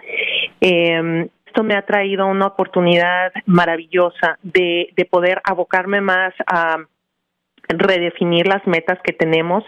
Eh, 0.60 1.28
esto 1.46 1.64
me 1.64 1.74
ha 1.74 1.82
traído 1.82 2.26
una 2.26 2.46
oportunidad 2.46 3.32
maravillosa 3.46 4.38
de, 4.42 4.90
de 4.94 5.04
poder 5.04 5.40
abocarme 5.42 6.00
más 6.00 6.32
a 6.46 6.76
redefinir 7.68 8.46
las 8.46 8.64
metas 8.66 8.98
que 9.02 9.12
tenemos 9.12 9.64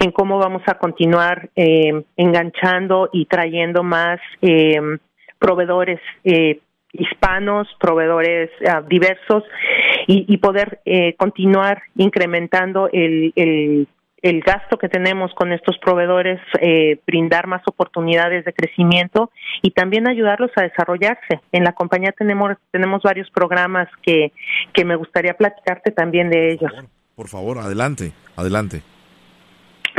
en 0.00 0.10
cómo 0.10 0.38
vamos 0.38 0.62
a 0.66 0.78
continuar 0.78 1.50
eh, 1.56 2.02
enganchando 2.16 3.10
y 3.12 3.26
trayendo 3.26 3.82
más 3.82 4.20
eh, 4.42 4.80
proveedores 5.38 6.00
eh, 6.24 6.60
hispanos, 6.92 7.68
proveedores 7.78 8.50
ah, 8.66 8.82
diversos 8.88 9.44
y, 10.06 10.36
poder 10.38 10.80
eh, 10.86 11.14
continuar 11.16 11.82
incrementando 11.96 12.88
el, 12.90 13.32
el, 13.36 13.86
el, 14.22 14.40
gasto 14.40 14.78
que 14.78 14.88
tenemos 14.88 15.34
con 15.34 15.52
estos 15.52 15.76
proveedores, 15.78 16.40
eh, 16.62 16.98
brindar 17.06 17.46
más 17.46 17.60
oportunidades 17.66 18.46
de 18.46 18.54
crecimiento 18.54 19.30
y 19.60 19.72
también 19.72 20.08
ayudarlos 20.08 20.50
a 20.56 20.62
desarrollarse. 20.62 21.40
En 21.52 21.64
la 21.64 21.72
compañía 21.72 22.12
tenemos, 22.12 22.56
tenemos 22.70 23.02
varios 23.02 23.30
programas 23.30 23.88
que, 24.02 24.32
que 24.72 24.86
me 24.86 24.96
gustaría 24.96 25.34
platicarte 25.34 25.90
también 25.90 26.30
de 26.30 26.52
ellos. 26.52 26.72
por 27.14 27.28
favor 27.28 27.58
adelante, 27.58 28.12
adelante. 28.34 28.80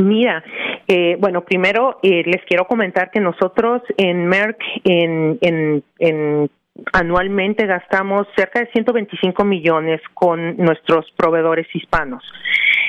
Mira, 0.01 0.43
eh, 0.87 1.17
bueno, 1.19 1.43
primero 1.43 1.99
eh, 2.01 2.23
les 2.25 2.43
quiero 2.45 2.65
comentar 2.65 3.11
que 3.11 3.19
nosotros 3.19 3.81
en 3.97 4.27
Merck 4.27 4.61
en, 4.83 5.37
en, 5.41 5.83
en 5.99 6.49
anualmente 6.93 7.65
gastamos 7.65 8.27
cerca 8.35 8.59
de 8.61 8.67
125 8.71 9.43
millones 9.43 10.01
con 10.13 10.55
nuestros 10.57 11.11
proveedores 11.17 11.67
hispanos. 11.73 12.23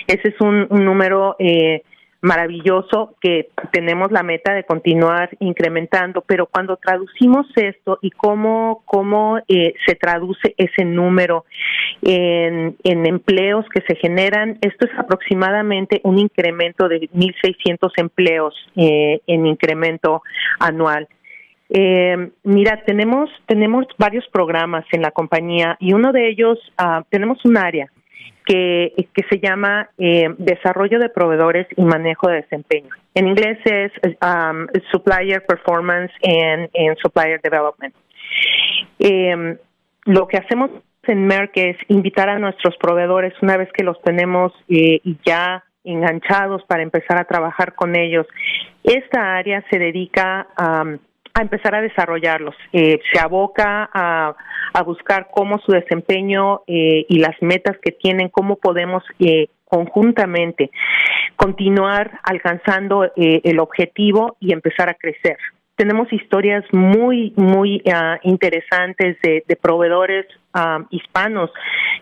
Ese 0.07 0.29
es 0.29 0.41
un, 0.41 0.67
un 0.71 0.85
número 0.85 1.37
eh, 1.39 1.83
maravilloso 2.23 3.15
que 3.21 3.49
tenemos 3.73 4.13
la 4.13 4.23
meta 4.23 4.53
de 4.53 4.65
continuar 4.65 5.31
incrementando, 5.41 6.23
pero 6.27 6.47
cuando 6.47 6.77
traducimos 6.77 7.47
esto 7.57 7.99
y 8.03 8.11
cómo, 8.11 8.83
cómo 8.85 9.39
eh, 9.49 9.75
se 9.87 9.95
traduce 9.95 10.55
ese 10.57 10.85
número 10.85 11.45
en, 12.03 12.77
en 12.85 13.07
empleos 13.07 13.65
que 13.73 13.81
se 13.83 13.97
generan, 13.97 14.59
esto 14.61 14.87
es 14.87 14.99
aproximadamente 14.99 16.01
un 16.05 16.19
incremento 16.19 16.89
de 16.89 17.09
1.600 17.11 17.91
empleos 17.97 18.55
eh, 18.77 19.21
en 19.27 19.47
incremento 19.47 20.23
anual. 20.59 21.09
Eh, 21.73 22.31
mira, 22.43 22.83
tenemos 22.85 23.31
tenemos 23.47 23.87
varios 23.97 24.27
programas 24.33 24.85
en 24.91 25.03
la 25.03 25.13
compañía 25.13 25.77
y 25.79 25.93
uno 25.93 26.11
de 26.11 26.29
ellos 26.29 26.59
uh, 26.83 27.05
tenemos 27.11 27.45
un 27.45 27.57
área 27.57 27.89
que, 28.47 29.09
se 29.29 29.39
llama 29.39 29.89
eh, 29.99 30.29
Desarrollo 30.39 30.99
de 30.99 31.09
Proveedores 31.09 31.67
y 31.77 31.83
Manejo 31.83 32.29
de 32.29 32.43
Desempeño. 32.43 32.91
En 33.15 33.29
inglés 33.29 33.59
es 33.65 33.93
um, 34.05 34.67
Supplier 34.91 35.45
Performance 35.47 36.13
and, 36.23 36.69
Supplier 37.03 37.41
Development. 37.41 37.95
Eh, 38.99 39.57
lo 40.07 40.27
que 40.27 40.39
hacemos 40.39 40.71
en 41.05 41.27
Merck 41.27 41.57
es 41.57 41.77
invitar 41.89 42.29
a 42.29 42.39
nuestros 42.39 42.77
proveedores, 42.77 43.35
una 43.43 43.57
vez 43.57 43.69
que 43.73 43.85
los 43.85 44.01
tenemos 44.03 44.53
eh, 44.69 45.01
ya 45.25 45.65
enganchados 45.83 46.63
para 46.65 46.83
empezar 46.83 47.19
a 47.19 47.25
trabajar 47.25 47.75
con 47.75 47.97
ellos. 47.97 48.27
Esta 48.85 49.37
área 49.37 49.65
se 49.71 49.79
dedica 49.79 50.47
a 50.57 50.85
a 51.41 51.43
empezar 51.43 51.75
a 51.75 51.83
desarrollarlos. 51.83 52.55
Eh, 52.73 53.01
se 53.13 53.21
aboca 53.21 53.91
a, 53.93 54.35
a, 54.73 54.83
buscar 54.83 55.29
cómo 55.33 55.59
su 55.59 55.73
desempeño 55.73 56.63
eh, 56.67 57.07
y 57.09 57.19
las 57.19 57.37
metas 57.41 57.77
que 57.83 57.93
tienen, 57.93 58.29
cómo 58.29 58.57
podemos 58.57 59.03
eh, 59.19 59.49
conjuntamente 59.65 60.71
continuar 61.37 62.21
alcanzando 62.25 63.05
eh, 63.05 63.41
el 63.45 63.61
objetivo 63.61 64.37
y 64.41 64.53
empezar 64.53 64.89
a 64.91 64.95
crecer. 64.95 65.39
Tenemos 65.75 66.13
historias 66.13 66.63
muy, 66.73 67.33
muy 67.37 67.83
uh, 67.87 68.19
interesantes 68.23 69.17
de, 69.23 69.43
de 69.49 69.57
proveedores 69.57 70.27
uh, 70.55 70.85
hispanos 70.91 71.51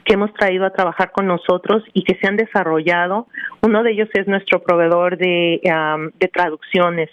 que 0.05 0.15
hemos 0.15 0.35
traído 0.35 0.67
a 0.67 0.73
trabajar 0.73 1.13
con 1.13 1.29
nosotros 1.29 1.85
y 1.93 2.03
que 2.03 2.17
se 2.17 2.27
han 2.27 2.37
desarrollado. 2.37 3.29
Uno 3.63 3.85
de 3.85 3.93
ellos 3.93 4.09
es 4.15 4.27
nuestro 4.27 4.61
proveedor 4.61 5.17
de, 5.17 5.61
um, 5.67 6.11
de 6.19 6.27
traducciones 6.27 7.09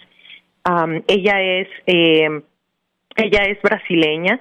ella 1.06 1.40
es 1.40 1.68
eh, 1.86 2.42
ella 3.16 3.44
es 3.44 3.60
brasileña 3.62 4.40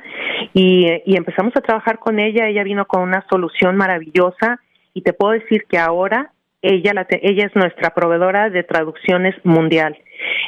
y, 0.53 0.88
y, 1.05 1.15
empezamos 1.15 1.53
a 1.55 1.62
trabajar 1.62 2.00
con 2.00 2.20
ella. 2.20 2.48
Ella 2.48 2.63
vino 2.63 2.86
con 2.86 3.01
una 3.01 3.25
solución 3.29 3.77
maravillosa 3.77 4.60
y 4.94 5.01
te 5.01 5.13
puedo 5.13 5.32
decir 5.32 5.63
que 5.70 5.77
ahora 5.77 6.34
ella, 6.62 6.94
la 6.94 7.05
ella 7.10 7.46
es 7.46 7.55
nuestra 7.55 7.91
proveedora 7.91 8.50
de 8.50 8.63
traducciones 8.63 9.36
mundial. 9.44 9.98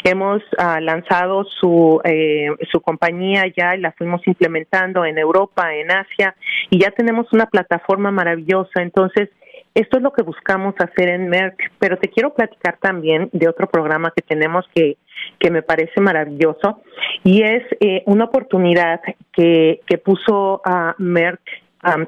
Hemos 0.04 0.42
uh, 0.58 0.80
lanzado 0.82 1.44
su, 1.44 2.02
eh, 2.04 2.50
su 2.72 2.82
compañía 2.82 3.44
ya 3.56 3.76
y 3.76 3.82
la 3.82 3.92
fuimos 3.92 4.22
implementando 4.26 5.06
en 5.06 5.18
Europa, 5.18 5.76
en 5.76 5.92
Asia 5.92 6.36
y 6.70 6.80
ya 6.80 6.92
tenemos 6.92 7.32
una 7.34 7.46
plataforma 7.46 8.10
maravillosa. 8.12 8.82
Entonces, 8.82 9.30
esto 9.78 9.98
es 9.98 10.04
lo 10.04 10.12
que 10.12 10.24
buscamos 10.24 10.74
hacer 10.80 11.10
en 11.10 11.30
Merck, 11.30 11.72
pero 11.78 11.98
te 11.98 12.10
quiero 12.10 12.34
platicar 12.34 12.78
también 12.82 13.30
de 13.32 13.48
otro 13.48 13.68
programa 13.70 14.12
que 14.16 14.24
tenemos 14.24 14.66
que, 14.74 14.98
que 15.40 15.52
me 15.52 15.62
parece 15.62 16.02
maravilloso 16.02 16.82
y 17.24 17.44
es 17.44 17.64
eh, 17.80 18.02
una 18.08 18.26
oportunidad 18.26 19.02
que, 19.32 19.82
que 19.86 19.98
puso 20.00 20.62
a 20.66 20.96
Merck 20.98 21.42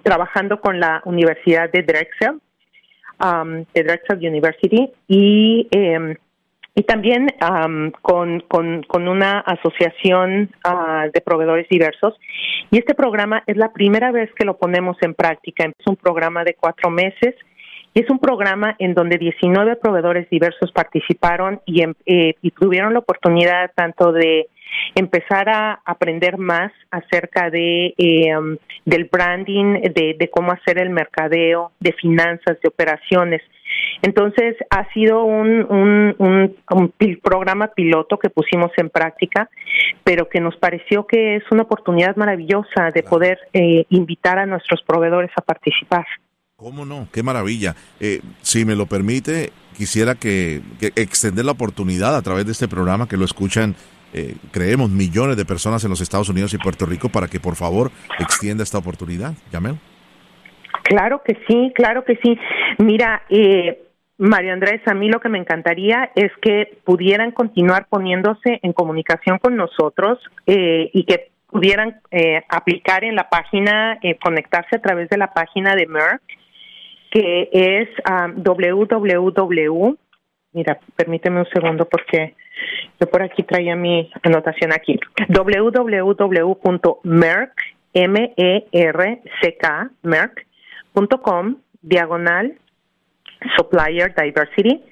trabajando 0.03 0.59
con 0.59 0.79
la 0.79 1.01
Universidad 1.05 1.71
de 1.71 1.83
Drexel, 1.83 2.41
de 3.73 3.83
Drexel 3.83 4.17
University, 4.17 4.89
y, 5.07 5.67
em, 5.71 6.15
y 6.75 6.83
también 6.83 7.27
con, 8.01 8.41
con, 8.41 8.83
con, 8.83 9.07
una 9.07 9.39
asociación 9.39 10.49
ah, 10.63 11.05
de 11.13 11.21
proveedores 11.21 11.67
diversos. 11.69 12.19
Y 12.71 12.77
este 12.77 12.93
programa 12.93 13.43
es 13.47 13.57
la 13.57 13.71
primera 13.71 14.11
vez 14.11 14.29
que 14.35 14.45
lo 14.45 14.57
ponemos 14.57 14.97
en 15.01 15.13
práctica. 15.13 15.65
Es 15.65 15.87
un 15.87 15.95
programa 15.95 16.43
de 16.43 16.55
cuatro 16.55 16.89
meses 16.89 17.35
es 17.93 18.09
un 18.09 18.19
programa 18.19 18.75
en 18.79 18.93
donde 18.93 19.17
19 19.17 19.75
proveedores 19.77 20.29
diversos 20.29 20.71
participaron 20.71 21.61
y, 21.65 21.81
em, 21.81 21.93
eh, 22.05 22.35
y 22.41 22.51
tuvieron 22.51 22.93
la 22.93 22.99
oportunidad 22.99 23.71
tanto 23.75 24.11
de 24.11 24.47
empezar 24.95 25.49
a 25.49 25.81
aprender 25.85 26.37
más 26.37 26.71
acerca 26.91 27.49
de 27.49 27.93
em, 27.97 28.57
del 28.85 29.05
branding, 29.05 29.81
de, 29.81 30.29
cómo 30.31 30.51
hacer 30.51 30.79
el 30.79 30.89
mercadeo, 30.89 31.71
de 31.79 31.93
finanzas, 31.93 32.59
de 32.61 32.69
operaciones. 32.69 33.41
Entonces 34.01 34.55
ha 34.69 34.91
sido 34.93 35.23
un, 35.23 35.65
un, 35.69 36.55
un, 36.69 36.93
programa 37.21 37.67
piloto 37.67 38.17
que 38.17 38.29
pusimos 38.29 38.71
en 38.77 38.89
práctica, 38.89 39.49
pero 40.03 40.27
que 40.27 40.39
nos 40.39 40.55
pareció 40.57 41.05
que 41.05 41.35
es 41.35 41.43
una 41.51 41.63
oportunidad 41.63 42.15
maravillosa 42.15 42.91
de 42.93 43.03
poder 43.03 43.37
eh, 43.53 43.85
invitar 43.89 44.39
a 44.39 44.45
nuestros 44.45 44.81
proveedores 44.83 45.31
a 45.35 45.41
participar. 45.41 46.05
¿Cómo 46.59 46.85
no? 46.85 47.07
Qué 47.13 47.23
maravilla. 47.23 47.73
Eh, 48.01 48.19
si 48.41 48.65
me 48.65 48.75
lo 48.75 48.85
permite, 48.85 49.51
quisiera 49.77 50.15
que, 50.15 50.61
extender 50.97 51.45
la 51.45 51.53
oportunidad 51.53 52.17
a 52.17 52.21
través 52.21 52.45
de 52.45 52.51
este 52.51 52.67
programa 52.67 53.07
que 53.07 53.15
lo 53.15 53.23
escuchan, 53.23 53.75
eh, 54.13 54.35
creemos, 54.51 54.89
millones 54.89 55.37
de 55.37 55.45
personas 55.45 55.85
en 55.85 55.89
los 55.89 56.01
Estados 56.01 56.27
Unidos 56.27 56.53
y 56.53 56.57
Puerto 56.57 56.85
Rico 56.85 57.07
para 57.07 57.27
que 57.29 57.39
por 57.39 57.55
favor 57.55 57.91
extienda 58.19 58.63
esta 58.63 58.77
oportunidad. 58.77 59.35
Yamel. 59.53 59.77
Claro 60.83 61.21
que 61.23 61.37
sí, 61.47 61.71
claro 61.75 62.03
que 62.03 62.19
sí. 62.21 62.37
Mira, 62.79 63.23
eh, 63.29 63.81
Mario 64.17 64.51
Andrés, 64.51 64.81
a 64.85 64.93
mí 64.93 65.07
lo 65.07 65.21
que 65.21 65.29
me 65.29 65.37
encantaría 65.37 66.11
es 66.13 66.31
que 66.41 66.77
pudieran 66.83 67.31
continuar 67.31 67.87
poniéndose 67.87 68.59
en 68.61 68.73
comunicación 68.73 69.39
con 69.39 69.55
nosotros 69.55 70.19
eh, 70.45 70.89
y 70.93 71.05
que 71.05 71.29
pudieran 71.49 72.01
eh, 72.11 72.43
aplicar 72.49 73.05
en 73.05 73.15
la 73.15 73.29
página, 73.29 73.97
eh, 74.03 74.17
conectarse 74.21 74.75
a 74.75 74.81
través 74.81 75.09
de 75.09 75.17
la 75.17 75.33
página 75.33 75.73
de 75.73 75.87
Merck, 75.87 76.21
que 77.11 77.49
es 77.51 77.89
um, 78.09 78.43
www. 78.43 79.97
Mira, 80.51 80.79
permíteme 80.95 81.39
un 81.41 81.47
segundo 81.53 81.85
porque 81.85 82.35
yo 82.99 83.07
por 83.09 83.21
aquí 83.21 83.43
traía 83.43 83.75
mi 83.75 84.11
anotación 84.23 84.73
aquí. 84.73 84.99
www.merck, 85.29 85.91
m 87.93 88.33
e 88.35 88.67
r 88.71 89.21
c 89.41 89.57
k 89.57 89.89
merck.com 90.03 91.55
diagonal 91.81 92.57
Supplier 93.55 94.13
Diversity. 94.15 94.83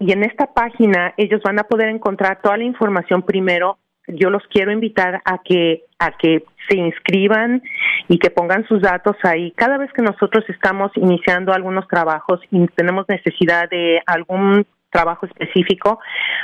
Y 0.00 0.12
en 0.12 0.24
esta 0.24 0.52
página 0.52 1.14
ellos 1.16 1.40
van 1.44 1.58
a 1.58 1.64
poder 1.64 1.88
encontrar 1.88 2.40
toda 2.42 2.56
la 2.56 2.64
información 2.64 3.22
primero. 3.22 3.78
Yo 4.08 4.30
los 4.30 4.42
quiero 4.48 4.72
invitar 4.72 5.22
a 5.24 5.38
que 5.38 5.84
a 6.02 6.10
que 6.12 6.44
se 6.68 6.76
inscriban 6.76 7.62
y 8.08 8.18
que 8.18 8.30
pongan 8.30 8.66
sus 8.66 8.82
datos 8.82 9.16
ahí. 9.22 9.52
Cada 9.52 9.78
vez 9.78 9.92
que 9.92 10.02
nosotros 10.02 10.44
estamos 10.48 10.90
iniciando 10.96 11.52
algunos 11.52 11.86
trabajos 11.88 12.40
y 12.50 12.66
tenemos 12.68 13.06
necesidad 13.08 13.68
de 13.70 14.00
algún 14.06 14.66
trabajo 14.90 15.26
específico, 15.26 16.00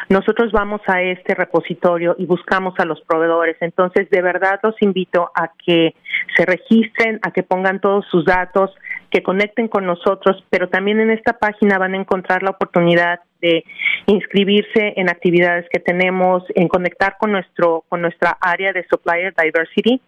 nosotros 0.09 0.51
vamos 0.53 0.81
a 0.87 1.03
este 1.03 1.35
repositorio 1.35 2.17
y 2.19 2.25
buscamos 2.25 2.75
a 2.79 2.87
los 2.87 3.01
proveedores. 3.03 3.57
Entonces, 3.61 4.09
de 4.11 4.23
verdad 4.23 4.59
los 4.63 4.81
invito 4.81 5.31
a 5.35 5.51
que 5.65 5.95
se 6.37 6.47
registren, 6.47 7.21
a 7.23 7.31
que 7.31 7.43
pongan 7.43 7.81
todos 7.81 8.07
sus 8.11 8.25
datos, 8.25 8.71
que 9.11 9.23
conecten 9.23 9.69
con 9.69 9.87
nosotros, 9.87 10.45
pero 10.51 10.69
también 10.69 11.01
en 11.01 11.11
esta 11.11 11.35
página 11.39 11.79
van 11.79 11.95
a 11.95 11.99
encontrar 11.99 12.43
la 12.43 12.51
oportunidad 12.51 13.21
de 13.41 13.65
inscribirse 14.07 14.95
en 14.97 15.09
actividades 15.09 15.67
que 15.71 15.79
tenemos, 15.79 16.43
en 16.55 16.69
conectar 16.69 17.17
con 17.19 17.33
nuestro 17.33 17.85
con 17.89 18.03
nuestra 18.03 18.37
área 18.41 18.73
de 18.73 18.85
supplier 18.91 19.35
diversity 19.41 20.01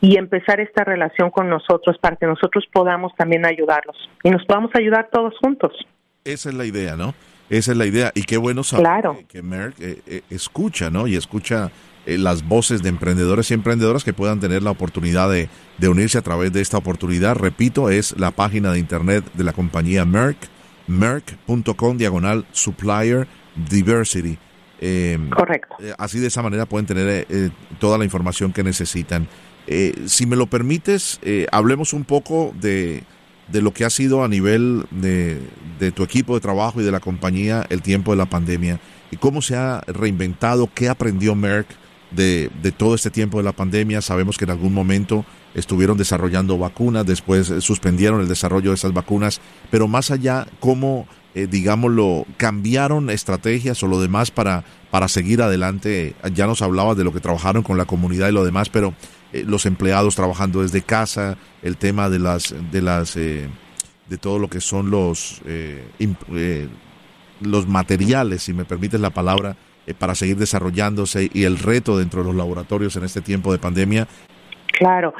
y 0.00 0.16
empezar 0.16 0.60
esta 0.60 0.84
relación 0.84 1.30
con 1.30 1.48
nosotros 1.48 1.96
para 1.98 2.16
que 2.16 2.26
nosotros 2.26 2.64
podamos 2.72 3.14
también 3.16 3.44
ayudarlos 3.44 3.96
y 4.22 4.30
nos 4.30 4.44
podamos 4.44 4.70
ayudar 4.74 5.08
todos 5.12 5.34
juntos. 5.38 5.72
Esa 6.24 6.48
es 6.48 6.54
la 6.54 6.64
idea, 6.64 6.96
¿no? 6.96 7.14
Esa 7.48 7.72
es 7.72 7.78
la 7.78 7.86
idea 7.86 8.10
y 8.14 8.22
qué 8.22 8.36
bueno 8.36 8.64
saber 8.64 9.26
que, 9.28 9.42
Merck 9.42 9.80
eh, 9.80 9.98
eh, 10.06 10.22
escucha, 10.30 10.90
¿no? 10.90 11.06
Y 11.06 11.16
escucha 11.16 11.70
eh, 12.06 12.18
las 12.18 12.46
voces 12.46 12.82
de 12.84 12.88
emprendedores 12.88 13.50
y 13.50 13.54
emprendedoras 13.54 14.04
que 14.04 14.12
puedan 14.12 14.38
tener 14.38 14.62
la 14.62 14.70
oportunidad 14.70 15.28
de, 15.28 15.48
unirse 15.88 16.18
a 16.18 16.22
través 16.22 16.52
de 16.52 16.60
esta 16.60 16.78
oportunidad. 16.78 17.34
Repito, 17.34 17.90
es 17.90 18.16
la 18.16 18.30
página 18.30 18.72
de 18.72 18.78
internet 18.78 19.24
de 19.34 19.42
la 19.42 19.52
compañía 19.52 20.04
Merck, 20.04 20.38
merck.com 20.86 21.96
diagonal 21.96 22.46
supplier 22.52 23.26
diversity. 23.68 24.38
Em, 24.80 25.30
Correcto. 25.30 25.74
Eh, 25.80 25.94
así 25.98 26.20
de 26.20 26.28
esa 26.28 26.42
manera 26.42 26.66
pueden 26.66 26.86
tener 26.86 27.26
eh, 27.28 27.50
toda 27.80 27.98
la 27.98 28.04
información 28.04 28.52
que 28.52 28.62
necesitan. 28.62 29.26
si 30.06 30.26
me 30.26 30.36
lo 30.36 30.46
permites, 30.46 31.18
hablemos 31.50 31.92
un 31.92 32.04
poco 32.04 32.54
de, 32.60 33.02
de, 33.48 33.62
lo 33.62 33.72
que 33.72 33.84
ha 33.84 33.90
sido 33.90 34.22
a 34.22 34.28
nivel 34.28 34.86
de, 34.92 35.40
de 35.80 35.90
tu 35.90 36.04
equipo 36.04 36.34
de 36.34 36.40
trabajo 36.40 36.80
y 36.80 36.84
de 36.84 36.92
la 36.92 37.00
compañía 37.00 37.66
el 37.68 37.82
tiempo 37.82 38.12
de 38.12 38.18
la 38.18 38.26
pandemia 38.26 38.78
y 39.10 39.16
cómo 39.16 39.42
se 39.42 39.56
ha 39.56 39.82
reinventado, 39.88 40.70
qué 40.72 40.88
aprendió 40.88 41.34
Merck 41.34 41.66
de, 42.10 42.50
todo 42.76 42.94
este 42.94 43.10
tiempo 43.10 43.38
de 43.38 43.44
la 43.44 43.52
pandemia. 43.52 44.00
Sabemos 44.00 44.36
que 44.36 44.44
en 44.44 44.50
algún 44.50 44.72
momento 44.72 45.24
estuvieron 45.54 45.96
desarrollando 45.96 46.58
vacunas, 46.58 47.06
después 47.06 47.50
eh, 47.50 47.60
suspendieron 47.60 48.20
el 48.20 48.28
desarrollo 48.28 48.70
de 48.70 48.76
esas 48.76 48.92
vacunas, 48.92 49.40
pero 49.70 49.88
más 49.88 50.10
allá, 50.10 50.46
cómo, 50.60 51.06
eh, 51.34 51.46
digámoslo, 51.50 52.26
cambiaron 52.36 53.10
estrategias 53.10 53.82
o 53.82 53.86
lo 53.86 54.00
demás 54.00 54.30
para, 54.30 54.64
para 54.90 55.08
seguir 55.08 55.42
adelante. 55.42 56.14
Ya 56.34 56.46
nos 56.46 56.62
hablabas 56.62 56.96
de 56.96 57.04
lo 57.04 57.12
que 57.12 57.20
trabajaron 57.20 57.62
con 57.62 57.78
la 57.78 57.86
comunidad 57.86 58.28
y 58.28 58.32
lo 58.32 58.44
demás, 58.44 58.68
pero 58.68 58.94
eh, 59.32 59.44
los 59.46 59.66
empleados 59.66 60.14
trabajando 60.14 60.62
desde 60.62 60.82
casa, 60.82 61.38
el 61.62 61.76
tema 61.76 62.10
de 62.10 62.18
las, 62.18 62.54
de 62.70 62.82
las, 62.82 63.14
de 63.14 63.48
todo 64.20 64.38
lo 64.38 64.48
que 64.48 64.60
son 64.60 64.90
los, 64.90 65.42
los 67.40 67.66
materiales, 67.66 68.42
si 68.42 68.52
me 68.52 68.64
permites 68.64 69.00
la 69.00 69.10
palabra, 69.10 69.56
eh, 69.86 69.94
para 69.98 70.14
seguir 70.14 70.36
desarrollándose 70.36 71.28
y 71.32 71.44
el 71.44 71.58
reto 71.58 71.98
dentro 71.98 72.20
de 72.20 72.26
los 72.26 72.36
laboratorios 72.36 72.96
en 72.96 73.04
este 73.04 73.20
tiempo 73.20 73.52
de 73.52 73.58
pandemia? 73.58 74.06
Claro. 74.66 75.14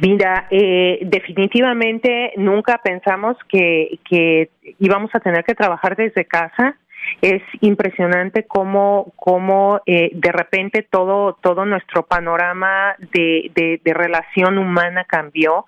Mira, 0.00 0.46
eh, 0.50 0.98
definitivamente 1.02 2.32
nunca 2.36 2.80
pensamos 2.82 3.36
que, 3.48 3.98
que 4.08 4.50
íbamos 4.78 5.10
a 5.14 5.20
tener 5.20 5.44
que 5.44 5.54
trabajar 5.54 5.96
desde 5.96 6.24
casa 6.24 6.76
es 7.22 7.42
impresionante 7.60 8.44
cómo, 8.46 9.12
cómo 9.16 9.80
eh, 9.86 10.10
de 10.12 10.32
repente 10.32 10.86
todo, 10.88 11.34
todo 11.42 11.64
nuestro 11.64 12.06
panorama 12.06 12.94
de, 13.12 13.50
de, 13.54 13.80
de 13.84 13.94
relación 13.94 14.58
humana 14.58 15.04
cambió. 15.04 15.64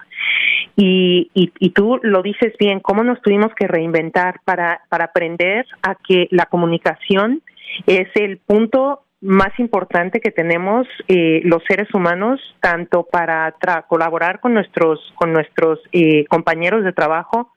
Y, 0.77 1.31
y, 1.35 1.53
y, 1.59 1.71
tú 1.71 2.01
lo 2.03 2.23
dices 2.23 2.55
bien, 2.59 2.81
cómo 2.81 3.05
nos 3.05 3.21
tuvimos 3.21 3.55
que 3.55 3.67
reinventar 3.67 4.41
para, 4.45 4.81
para 4.89 5.07
aprender 5.07 5.67
a 5.83 5.97
que 5.97 6.29
la 6.31 6.47
comunicación 6.47 7.43
es 7.87 8.09
el 8.15 8.39
punto 8.39 9.03
más 9.21 9.57
importante 9.59 10.21
que 10.21 10.33
tenemos 10.33 10.87
eh, 11.07 11.43
los 11.45 11.63
seres 11.69 11.89
humanos 11.95 12.41
tanto 12.61 13.05
para 13.05 13.55
colaborar 13.87 14.41
con 14.41 14.53
nuestros 14.53 15.13
con 15.15 15.33
nuestros 15.33 15.79
eh, 15.93 16.25
compañeros 16.27 16.83
de 16.83 16.93
trabajo 16.93 17.53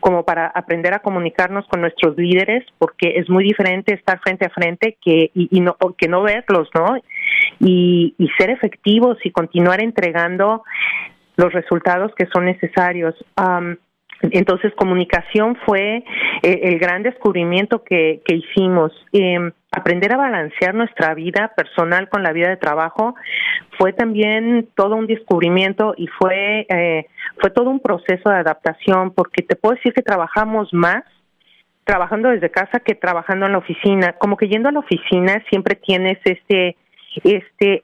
como 0.00 0.24
para 0.24 0.46
aprender 0.46 0.94
a 0.94 1.00
comunicarnos 1.00 1.66
con 1.68 1.82
nuestros 1.82 2.16
líderes 2.16 2.64
porque 2.78 3.14
es 3.16 3.28
muy 3.28 3.44
diferente 3.44 3.92
estar 3.92 4.18
frente 4.20 4.46
a 4.46 4.50
frente 4.50 4.96
que 5.04 5.30
y, 5.34 5.60
no 5.60 5.76
que 5.98 6.08
no 6.08 6.22
verlos 6.22 6.70
no 6.74 6.96
y, 7.60 8.14
y 8.16 8.28
ser 8.38 8.48
efectivos 8.48 9.18
y 9.22 9.30
continuar 9.30 9.82
entregando 9.82 10.62
los 11.36 11.52
resultados 11.52 12.14
que 12.14 12.26
son 12.32 12.46
necesarios 12.46 13.14
entonces, 14.22 14.74
comunicación 14.74 15.56
fue 15.64 16.04
eh, 16.42 16.60
el 16.62 16.78
gran 16.78 17.02
descubrimiento 17.02 17.82
que, 17.82 18.20
que 18.24 18.36
hicimos. 18.36 18.92
Eh, 19.12 19.50
aprender 19.70 20.12
a 20.12 20.16
balancear 20.16 20.74
nuestra 20.74 21.14
vida 21.14 21.52
personal 21.56 22.08
con 22.08 22.22
la 22.22 22.32
vida 22.32 22.48
de 22.48 22.56
trabajo 22.56 23.14
fue 23.78 23.92
también 23.92 24.68
todo 24.74 24.96
un 24.96 25.06
descubrimiento 25.06 25.94
y 25.96 26.08
fue, 26.08 26.66
eh, 26.68 27.06
fue 27.40 27.50
todo 27.50 27.70
un 27.70 27.80
proceso 27.80 28.30
de 28.30 28.36
adaptación, 28.36 29.12
porque 29.12 29.42
te 29.42 29.56
puedo 29.56 29.76
decir 29.76 29.92
que 29.92 30.02
trabajamos 30.02 30.72
más 30.72 31.04
trabajando 31.84 32.28
desde 32.28 32.50
casa 32.50 32.80
que 32.80 32.94
trabajando 32.94 33.46
en 33.46 33.52
la 33.52 33.58
oficina. 33.58 34.12
Como 34.14 34.36
que 34.36 34.48
yendo 34.48 34.68
a 34.68 34.72
la 34.72 34.80
oficina 34.80 35.42
siempre 35.48 35.76
tienes 35.76 36.18
este, 36.24 36.76
este 37.24 37.82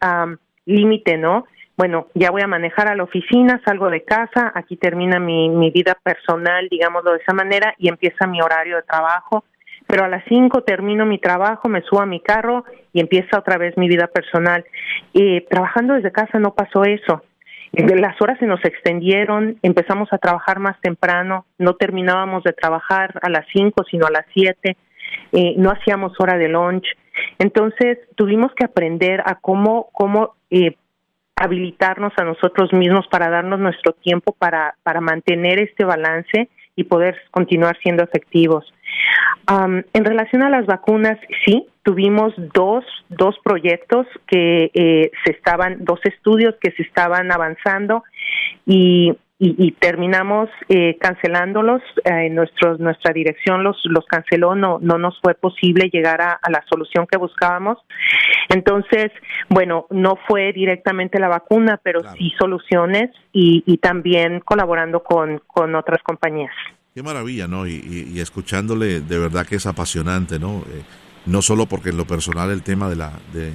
límite, 0.65 1.17
¿no? 1.17 1.47
bueno, 1.77 2.07
ya 2.15 2.31
voy 2.31 2.41
a 2.41 2.47
manejar 2.47 2.89
a 2.89 2.97
la 2.97 3.03
oficina, 3.03 3.61
salgo 3.65 3.91
de 3.91 4.03
casa, 4.03 4.51
aquí 4.55 4.77
termina 4.77 5.21
mi, 5.21 5.51
mi 5.51 5.71
vida 5.71 5.97
personal, 6.03 6.69
digámoslo 6.71 7.13
de 7.13 7.19
esa 7.19 7.35
manera, 7.35 7.75
y 7.77 7.89
empieza 7.89 8.27
mi 8.27 8.41
horario 8.41 8.77
de 8.77 8.83
trabajo. 8.83 9.45
Pero 9.87 10.05
a 10.05 10.09
las 10.09 10.25
cinco 10.29 10.63
termino 10.63 11.07
mi 11.07 11.19
trabajo, 11.19 11.69
me 11.69 11.83
subo 11.83 12.01
a 12.01 12.07
mi 12.07 12.21
carro 12.21 12.65
y 12.93 13.01
empieza 13.01 13.39
otra 13.39 13.57
vez 13.59 13.77
mi 13.77 13.89
vida 13.89 14.09
personal. 14.09 14.65
Y 15.13 15.43
trabajando 15.43 15.95
desde 15.95 16.13
casa 16.13 16.39
no 16.39 16.55
pasó 16.55 16.85
eso. 16.85 17.23
Las 17.73 18.21
horas 18.23 18.39
se 18.39 18.47
nos 18.47 18.65
extendieron, 18.65 19.59
empezamos 19.63 20.09
a 20.13 20.19
trabajar 20.19 20.61
más 20.61 20.81
temprano, 20.81 21.45
no 21.59 21.75
terminábamos 21.75 22.43
de 22.43 22.53
trabajar 22.53 23.19
a 23.23 23.29
las 23.29 23.45
cinco, 23.53 23.85
sino 23.91 24.07
a 24.07 24.11
las 24.11 24.25
siete, 24.33 24.77
eh, 25.33 25.55
no 25.59 25.71
hacíamos 25.71 26.13
hora 26.19 26.39
de 26.39 26.49
lunch. 26.49 26.87
Entonces 27.39 27.99
tuvimos 28.15 28.53
que 28.55 28.65
aprender 28.65 29.23
a 29.27 29.37
cómo, 29.37 29.91
cómo 29.93 30.37
eh, 30.51 30.77
habilitarnos 31.37 32.13
a 32.17 32.25
nosotros 32.25 32.73
mismos 32.73 33.07
para 33.09 33.29
darnos 33.29 33.61
nuestro 33.61 33.93
tiempo 33.93 34.35
para, 34.39 34.75
para 34.83 35.01
mantener 35.01 35.59
este 35.59 35.85
balance 35.85 36.49
y 36.77 36.85
poder 36.85 37.17
continuar 37.31 37.77
siendo 37.83 38.03
efectivos. 38.03 38.65
En 39.49 40.05
relación 40.05 40.43
a 40.43 40.51
las 40.51 40.67
vacunas, 40.67 41.19
sí, 41.45 41.67
tuvimos 41.83 42.35
dos, 42.55 42.85
dos 43.09 43.37
proyectos 43.45 44.07
que 44.27 44.71
eh, 44.75 45.11
se 45.25 45.33
estaban, 45.33 45.85
dos 45.85 46.01
estudios 46.05 46.55
que 46.61 46.73
se 46.73 46.83
estaban 46.83 47.31
avanzando 47.31 48.03
y 48.65 49.17
y, 49.39 49.73
terminamos 49.73 50.49
eh, 50.69 50.97
cancelándolos. 50.99 51.83
Eh, 52.05 52.31
nuestro, 52.31 52.79
nuestra 52.79 53.13
dirección 53.13 53.63
los, 53.63 53.77
los 53.85 54.07
canceló, 54.07 54.55
no, 54.55 54.79
no 54.81 54.99
nos 54.99 55.21
fue 55.21 55.35
posible 55.35 55.91
llegar 55.93 56.21
a, 56.23 56.41
la 56.49 56.65
solución 56.71 57.07
que 57.07 57.19
buscábamos. 57.19 57.79
Entonces, 58.49 59.13
bueno, 59.49 59.87
no 59.91 60.19
fue 60.27 60.53
directamente 60.53 61.19
la 61.19 61.29
vacuna, 61.29 61.79
pero 61.83 62.01
sí 62.15 62.33
soluciones 62.39 63.11
y, 63.33 63.63
y 63.67 63.79
también 63.79 64.41
colaborando 64.41 65.03
con, 65.03 65.43
con 65.47 65.75
otras 65.75 66.03
compañías. 66.03 66.55
Qué 66.97 67.03
maravilla, 67.03 67.47
¿no? 67.47 67.67
Y, 67.67 68.19
escuchándole, 68.21 69.03
de 69.03 69.19
verdad 69.19 69.47
que 69.47 69.57
es 69.57 69.67
apasionante, 69.67 70.39
¿no? 70.39 70.65
Eh, 70.71 70.83
no 71.27 71.43
solo 71.43 71.67
porque 71.67 71.91
en 71.91 71.99
lo 71.99 72.07
personal 72.07 72.51
el 72.51 72.63
tema 72.63 72.89
de 72.89 72.97
la, 72.97 73.13
de, 73.35 73.53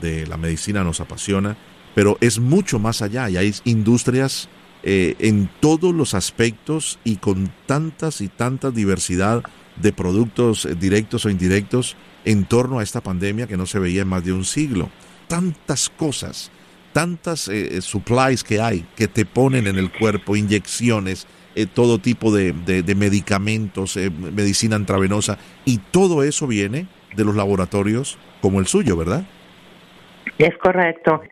de 0.00 0.24
la 0.28 0.36
medicina 0.36 0.84
nos 0.84 1.00
apasiona, 1.00 1.56
pero 1.96 2.16
es 2.20 2.38
mucho 2.38 2.78
más 2.78 3.02
allá 3.02 3.28
y 3.28 3.38
hay 3.38 3.52
industrias 3.64 4.48
eh, 4.84 5.16
en 5.18 5.50
todos 5.58 5.92
los 5.92 6.14
aspectos 6.14 7.00
y 7.02 7.16
con 7.16 7.52
tantas 7.66 8.20
y 8.20 8.28
tantas 8.28 8.72
diversidad 8.72 9.42
de 9.82 9.92
productos 9.92 10.64
eh, 10.64 10.76
directos 10.76 11.26
o 11.26 11.30
indirectos 11.30 11.96
en 12.24 12.44
torno 12.44 12.78
a 12.78 12.84
esta 12.84 13.00
pandemia 13.00 13.48
que 13.48 13.56
no 13.56 13.66
se 13.66 13.80
veía 13.80 14.02
en 14.02 14.08
más 14.08 14.24
de 14.24 14.32
un 14.32 14.44
siglo. 14.44 14.90
Tantas 15.26 15.88
cosas, 15.90 16.52
tantas 16.92 17.48
eh, 17.48 17.82
supplies 17.82 18.44
que 18.44 18.60
hay 18.60 18.86
que 18.94 19.08
te 19.08 19.24
ponen 19.24 19.66
en 19.66 19.76
el 19.76 19.90
cuerpo, 19.90 20.36
inyecciones, 20.36 21.26
todo 21.74 21.98
tipo 21.98 22.34
de, 22.34 22.52
de 22.52 22.94
medicamentos, 22.94 23.96
medicina 24.32 24.76
intravenosa, 24.76 25.38
y 25.64 25.78
todo 25.78 26.22
eso 26.22 26.46
viene 26.46 26.86
de 27.16 27.24
los 27.24 27.34
laboratorios 27.34 28.18
como 28.40 28.60
el 28.60 28.66
suyo, 28.66 28.96
¿verdad? 28.96 29.24
Es 30.38 30.56
correcto. 30.58 31.22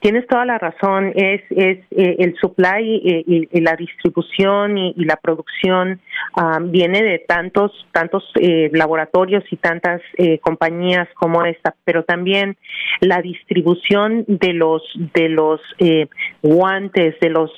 Tienes 0.00 0.26
toda 0.26 0.44
la 0.44 0.58
razón, 0.58 1.12
es, 1.14 1.42
es 1.50 1.78
eh, 1.90 2.16
el 2.18 2.36
supply 2.40 3.02
eh, 3.04 3.24
y, 3.26 3.60
la 3.60 3.74
distribución 3.74 4.78
y, 4.78 5.04
la 5.04 5.16
producción 5.16 6.00
ah, 6.34 6.58
viene 6.62 7.02
de 7.02 7.18
tantos, 7.18 7.72
tantos 7.92 8.24
eh, 8.40 8.70
laboratorios 8.72 9.44
y 9.50 9.56
tantas 9.56 10.00
compañías 10.40 11.08
como 11.14 11.44
esta, 11.44 11.74
pero 11.84 12.04
también 12.04 12.56
la 13.00 13.20
distribución 13.22 14.24
de 14.26 14.52
los, 14.52 14.82
de 15.14 15.28
los 15.28 15.60
guantes, 16.42 17.18
de 17.20 17.30
los 17.30 17.50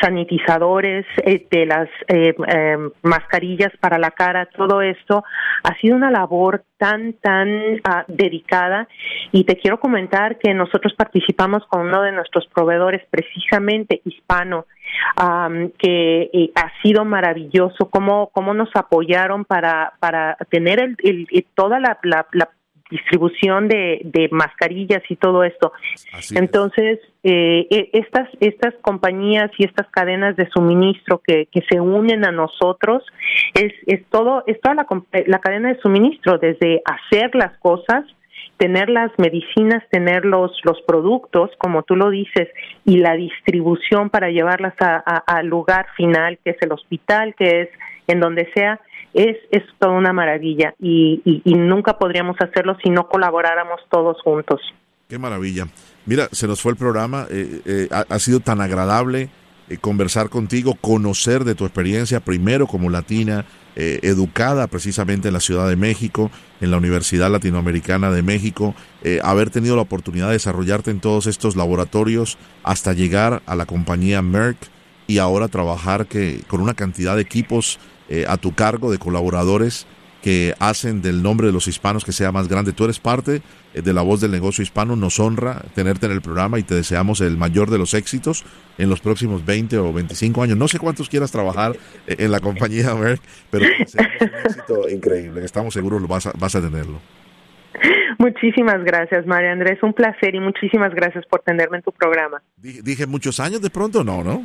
sanitizadores, 0.00 1.04
eh, 1.24 1.46
de 1.50 1.66
las 1.66 1.88
eh, 2.08 2.34
em, 2.46 2.90
mascarillas 3.02 3.72
para 3.80 3.98
la 3.98 4.10
cara, 4.12 4.46
todo 4.46 4.82
esto 4.82 5.24
ha 5.64 5.74
sido 5.80 5.96
una 5.96 6.10
labor 6.10 6.62
tan, 6.76 7.14
tan 7.14 7.80
ah, 7.84 8.04
dedicada. 8.06 8.88
Y 9.32 9.44
te 9.44 9.56
quiero 9.56 9.80
comentar 9.80 10.38
que 10.38 10.54
nosotros 10.54 10.94
participamos 10.94 11.66
con 11.66 11.88
uno 11.88 12.02
de 12.02 12.12
nuestros 12.12 12.46
proveedores 12.54 13.02
precisamente 13.10 14.00
hispano, 14.04 14.66
que 15.78 16.30
eh, 16.32 16.50
ha 16.54 16.72
sido 16.82 17.04
maravilloso, 17.04 17.90
cómo, 17.90 18.30
cómo 18.32 18.54
nos 18.54 18.70
apoyaron 18.74 19.44
para, 19.44 19.92
para 20.00 20.36
tener 20.50 20.80
el, 20.80 21.26
toda 21.54 21.78
la, 21.78 21.98
la, 22.02 22.26
la 22.32 22.48
distribución 22.90 23.68
de, 23.68 24.00
de 24.04 24.28
mascarillas 24.30 25.02
y 25.08 25.16
todo 25.16 25.44
esto. 25.44 25.72
Entonces, 26.34 27.00
eh, 27.22 27.66
e, 27.70 27.90
estas, 27.92 28.28
estas 28.40 28.74
compañías 28.80 29.50
y 29.58 29.64
estas 29.64 29.88
cadenas 29.90 30.36
de 30.36 30.48
suministro 30.50 31.20
que, 31.26 31.46
que 31.52 31.62
se 31.70 31.80
unen 31.80 32.24
a 32.24 32.32
nosotros, 32.32 33.04
es, 33.54 33.72
es 33.86 34.04
todo, 34.10 34.44
es 34.46 34.60
toda 34.60 34.74
la, 34.74 34.86
la 35.26 35.38
cadena 35.38 35.68
de 35.72 35.80
suministro, 35.80 36.38
desde 36.38 36.82
hacer 36.84 37.34
las 37.34 37.58
cosas, 37.58 38.04
tener 38.56 38.90
las 38.90 39.12
medicinas, 39.18 39.82
tener 39.90 40.24
los, 40.24 40.50
los 40.64 40.80
productos, 40.82 41.50
como 41.58 41.84
tú 41.84 41.94
lo 41.96 42.10
dices, 42.10 42.48
y 42.84 42.98
la 42.98 43.14
distribución 43.14 44.10
para 44.10 44.30
llevarlas 44.30 44.74
al 44.78 45.46
lugar 45.46 45.86
final, 45.96 46.38
que 46.44 46.50
es 46.50 46.56
el 46.60 46.72
hospital, 46.72 47.34
que 47.36 47.62
es 47.62 47.68
en 48.08 48.20
donde 48.20 48.50
sea, 48.54 48.80
es, 49.14 49.36
es 49.50 49.62
toda 49.78 49.92
una 49.92 50.12
maravilla 50.12 50.74
y, 50.80 51.42
nunca 51.44 51.98
podríamos 51.98 52.36
hacerlo 52.40 52.76
si 52.82 52.90
no 52.90 53.08
colaboráramos 53.08 53.80
todos 53.90 54.20
juntos. 54.22 54.60
Qué 55.08 55.18
maravilla. 55.18 55.66
Mira, 56.06 56.28
se 56.32 56.46
nos 56.46 56.60
fue 56.60 56.72
el 56.72 56.78
programa, 56.78 57.26
eh, 57.30 57.60
eh, 57.64 57.88
ha, 57.90 58.18
sido 58.18 58.40
tan 58.40 58.60
agradable 58.60 59.28
eh, 59.68 59.76
conversar 59.78 60.28
contigo, 60.28 60.76
conocer 60.80 61.44
de 61.44 61.54
tu 61.54 61.64
experiencia, 61.64 62.20
primero 62.20 62.66
como 62.66 62.90
latina, 62.90 63.44
educada 63.80 64.66
precisamente 64.66 65.28
en 65.28 65.34
la 65.34 65.38
Ciudad 65.38 65.68
de 65.68 65.76
México, 65.76 66.32
en 66.60 66.72
la 66.72 66.78
Universidad 66.78 67.30
Latinoamericana 67.30 68.10
de 68.10 68.24
México, 68.24 68.74
haber 69.22 69.50
tenido 69.50 69.76
la 69.76 69.82
oportunidad 69.82 70.26
de 70.26 70.32
desarrollarte 70.32 70.90
en 70.90 70.98
todos 70.98 71.28
estos 71.28 71.54
laboratorios 71.54 72.38
hasta 72.64 72.92
llegar 72.92 73.40
a 73.46 73.54
la 73.54 73.66
compañía 73.66 74.20
Merck 74.20 74.58
y 75.06 75.18
ahora 75.18 75.46
trabajar 75.46 76.06
que, 76.06 76.40
con 76.48 76.60
una 76.60 76.74
cantidad 76.74 77.14
de 77.14 77.22
equipos 77.22 77.78
eh, 78.08 78.24
a 78.28 78.36
tu 78.36 78.54
cargo 78.54 78.90
de 78.90 78.98
colaboradores 78.98 79.86
que 80.22 80.54
hacen 80.58 81.00
del 81.00 81.22
nombre 81.22 81.46
de 81.46 81.52
los 81.52 81.68
hispanos 81.68 82.04
que 82.04 82.12
sea 82.12 82.32
más 82.32 82.48
grande. 82.48 82.72
Tú 82.72 82.84
eres 82.84 82.98
parte 82.98 83.40
eh, 83.74 83.82
de 83.82 83.92
la 83.92 84.02
voz 84.02 84.20
del 84.20 84.30
negocio 84.30 84.62
hispano, 84.62 84.96
nos 84.96 85.20
honra 85.20 85.62
tenerte 85.74 86.06
en 86.06 86.12
el 86.12 86.20
programa 86.20 86.58
y 86.58 86.62
te 86.62 86.74
deseamos 86.74 87.20
el 87.20 87.36
mayor 87.36 87.70
de 87.70 87.78
los 87.78 87.94
éxitos 87.94 88.44
en 88.78 88.90
los 88.90 89.00
próximos 89.00 89.44
20 89.44 89.78
o 89.78 89.92
25 89.92 90.42
años. 90.42 90.58
No 90.58 90.68
sé 90.68 90.78
cuántos 90.78 91.08
quieras 91.08 91.30
trabajar 91.30 91.76
eh, 92.06 92.16
en 92.18 92.32
la 92.32 92.40
compañía 92.40 92.94
Merck, 92.94 93.22
pero 93.50 93.66
deseamos 93.78 94.12
un 94.20 94.28
éxito 94.44 94.88
increíble, 94.88 95.44
estamos 95.44 95.74
seguros 95.74 96.02
lo 96.02 96.08
vas 96.08 96.26
a, 96.26 96.32
vas 96.38 96.54
a 96.54 96.60
tenerlo. 96.60 97.00
Muchísimas 98.18 98.82
gracias, 98.82 99.26
María 99.26 99.52
Andrés. 99.52 99.80
Un 99.82 99.92
placer 99.92 100.34
y 100.34 100.40
muchísimas 100.40 100.92
gracias 100.92 101.24
por 101.26 101.40
tenerme 101.42 101.76
en 101.76 101.82
tu 101.84 101.92
programa. 101.92 102.42
Dije, 102.56 102.82
dije 102.82 103.06
muchos 103.06 103.38
años 103.38 103.62
de 103.62 103.70
pronto, 103.70 104.02
no, 104.02 104.24
¿no? 104.24 104.44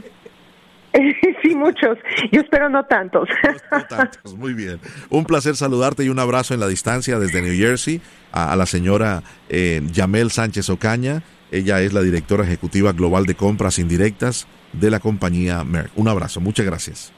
sí, 1.41 1.55
muchos. 1.55 1.97
Yo 2.31 2.41
espero 2.41 2.69
no 2.69 2.85
tantos. 2.85 3.27
No, 3.71 3.85
tantos, 3.85 4.35
muy 4.35 4.53
bien. 4.53 4.79
Un 5.09 5.25
placer 5.25 5.55
saludarte 5.55 6.03
y 6.03 6.09
un 6.09 6.19
abrazo 6.19 6.53
en 6.53 6.59
la 6.59 6.67
distancia 6.67 7.19
desde 7.19 7.41
New 7.41 7.55
Jersey 7.55 8.01
a, 8.31 8.55
la 8.55 8.65
señora 8.65 9.23
eh, 9.49 9.81
Yamel 9.91 10.31
Sánchez 10.31 10.69
Ocaña. 10.69 11.23
Ella 11.51 11.81
es 11.81 11.93
la 11.93 12.01
directora 12.01 12.43
ejecutiva 12.43 12.93
global 12.93 13.25
de 13.25 13.35
compras 13.35 13.79
indirectas 13.79 14.47
de 14.73 14.89
la 14.89 14.99
compañía 14.99 15.63
Merck. 15.63 15.91
Un 15.95 16.07
abrazo, 16.07 16.41
muchas 16.41 16.65
gracias. 16.65 17.13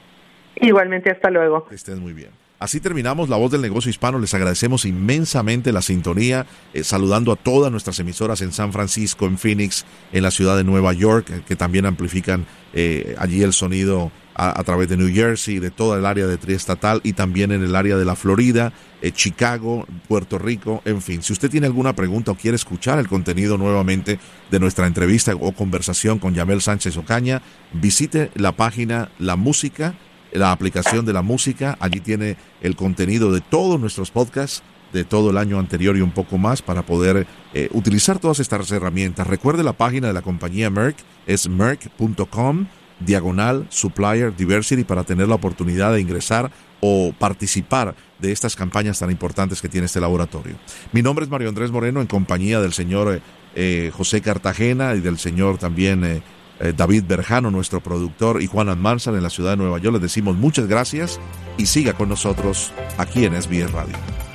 Igualmente, 0.56 1.10
hasta 1.10 1.30
luego. 1.30 1.66
Que 1.66 1.74
estés 1.74 1.98
muy 1.98 2.12
bien. 2.12 2.30
Así 2.58 2.80
terminamos 2.80 3.28
La 3.28 3.36
Voz 3.36 3.52
del 3.52 3.60
Negocio 3.60 3.90
Hispano. 3.90 4.18
Les 4.18 4.32
agradecemos 4.32 4.86
inmensamente 4.86 5.72
la 5.72 5.82
sintonía, 5.82 6.46
eh, 6.72 6.84
saludando 6.84 7.30
a 7.32 7.36
todas 7.36 7.70
nuestras 7.70 8.00
emisoras 8.00 8.40
en 8.40 8.50
San 8.52 8.72
Francisco, 8.72 9.26
en 9.26 9.36
Phoenix, 9.36 9.84
en 10.12 10.22
la 10.22 10.30
ciudad 10.30 10.56
de 10.56 10.64
Nueva 10.64 10.94
York, 10.94 11.28
eh, 11.30 11.42
que 11.46 11.54
también 11.54 11.84
amplifican 11.84 12.46
eh, 12.72 13.14
allí 13.18 13.42
el 13.42 13.52
sonido 13.52 14.10
a, 14.38 14.62
través 14.64 14.88
de 14.88 14.98
New 14.98 15.12
Jersey, 15.14 15.58
de 15.58 15.70
toda 15.70 15.98
el 15.98 16.04
área 16.04 16.26
de 16.26 16.36
triestatal 16.36 17.00
y 17.02 17.14
también 17.14 17.52
en 17.52 17.62
el 17.64 17.74
área 17.74 17.96
de 17.96 18.04
la 18.04 18.16
Florida, 18.16 18.70
Chicago, 19.12 19.86
Puerto 20.08 20.38
Rico, 20.38 20.82
en 20.84 21.00
fin. 21.00 21.22
Si 21.22 21.32
usted 21.32 21.50
tiene 21.50 21.66
alguna 21.66 21.96
pregunta 21.96 22.32
o 22.32 22.34
quiere 22.34 22.56
escuchar 22.56 22.98
el 22.98 23.08
contenido 23.08 23.56
nuevamente 23.56 24.18
de 24.50 24.60
nuestra 24.60 24.86
entrevista 24.86 25.34
o 25.34 25.52
conversación 25.52 26.18
con 26.18 26.34
Yamel 26.34 26.60
Sánchez 26.60 26.98
Ocaña, 26.98 27.40
visite 27.72 28.30
la 28.34 28.52
página 28.52 29.08
La 29.18 29.36
Música 29.36 29.94
la 30.38 30.52
aplicación 30.52 31.04
de 31.04 31.12
la 31.12 31.22
música. 31.22 31.76
Allí 31.80 32.00
tiene 32.00 32.36
el 32.60 32.76
contenido 32.76 33.32
de 33.32 33.40
todos 33.40 33.80
nuestros 33.80 34.10
podcasts 34.10 34.62
de 34.92 35.04
todo 35.04 35.30
el 35.30 35.36
año 35.36 35.58
anterior 35.58 35.96
y 35.96 36.00
un 36.00 36.12
poco 36.12 36.38
más 36.38 36.62
para 36.62 36.82
poder 36.82 37.26
eh, 37.54 37.68
utilizar 37.72 38.18
todas 38.18 38.40
estas 38.40 38.70
herramientas. 38.70 39.26
Recuerde 39.26 39.62
la 39.62 39.72
página 39.72 40.08
de 40.08 40.14
la 40.14 40.22
compañía 40.22 40.70
Merck, 40.70 40.96
es 41.26 41.48
merck.com 41.48 42.66
diagonal 42.98 43.66
supplier 43.68 44.34
diversity 44.34 44.84
para 44.84 45.04
tener 45.04 45.28
la 45.28 45.34
oportunidad 45.34 45.92
de 45.92 46.00
ingresar 46.00 46.50
o 46.80 47.12
participar 47.18 47.94
de 48.18 48.32
estas 48.32 48.56
campañas 48.56 48.98
tan 48.98 49.10
importantes 49.10 49.60
que 49.60 49.68
tiene 49.68 49.86
este 49.86 50.00
laboratorio. 50.00 50.54
Mi 50.92 51.02
nombre 51.02 51.24
es 51.24 51.30
Mario 51.30 51.50
Andrés 51.50 51.70
Moreno 51.70 52.00
en 52.00 52.06
compañía 52.06 52.60
del 52.60 52.72
señor 52.72 53.16
eh, 53.16 53.20
eh, 53.54 53.90
José 53.94 54.22
Cartagena 54.22 54.94
y 54.94 55.00
del 55.00 55.18
señor 55.18 55.58
también 55.58 56.22
eh, 56.60 56.72
David 56.76 57.04
Berjano, 57.06 57.50
nuestro 57.50 57.80
productor, 57.80 58.42
y 58.42 58.46
Juan 58.46 58.68
Almanzar 58.68 59.14
en 59.14 59.22
la 59.22 59.30
ciudad 59.30 59.50
de 59.52 59.56
Nueva 59.58 59.78
York. 59.78 59.94
Les 59.94 60.02
decimos 60.02 60.36
muchas 60.36 60.66
gracias 60.66 61.20
y 61.56 61.66
siga 61.66 61.92
con 61.92 62.08
nosotros 62.08 62.72
aquí 62.98 63.24
en 63.24 63.40
SBS 63.40 63.70
Radio. 63.72 64.25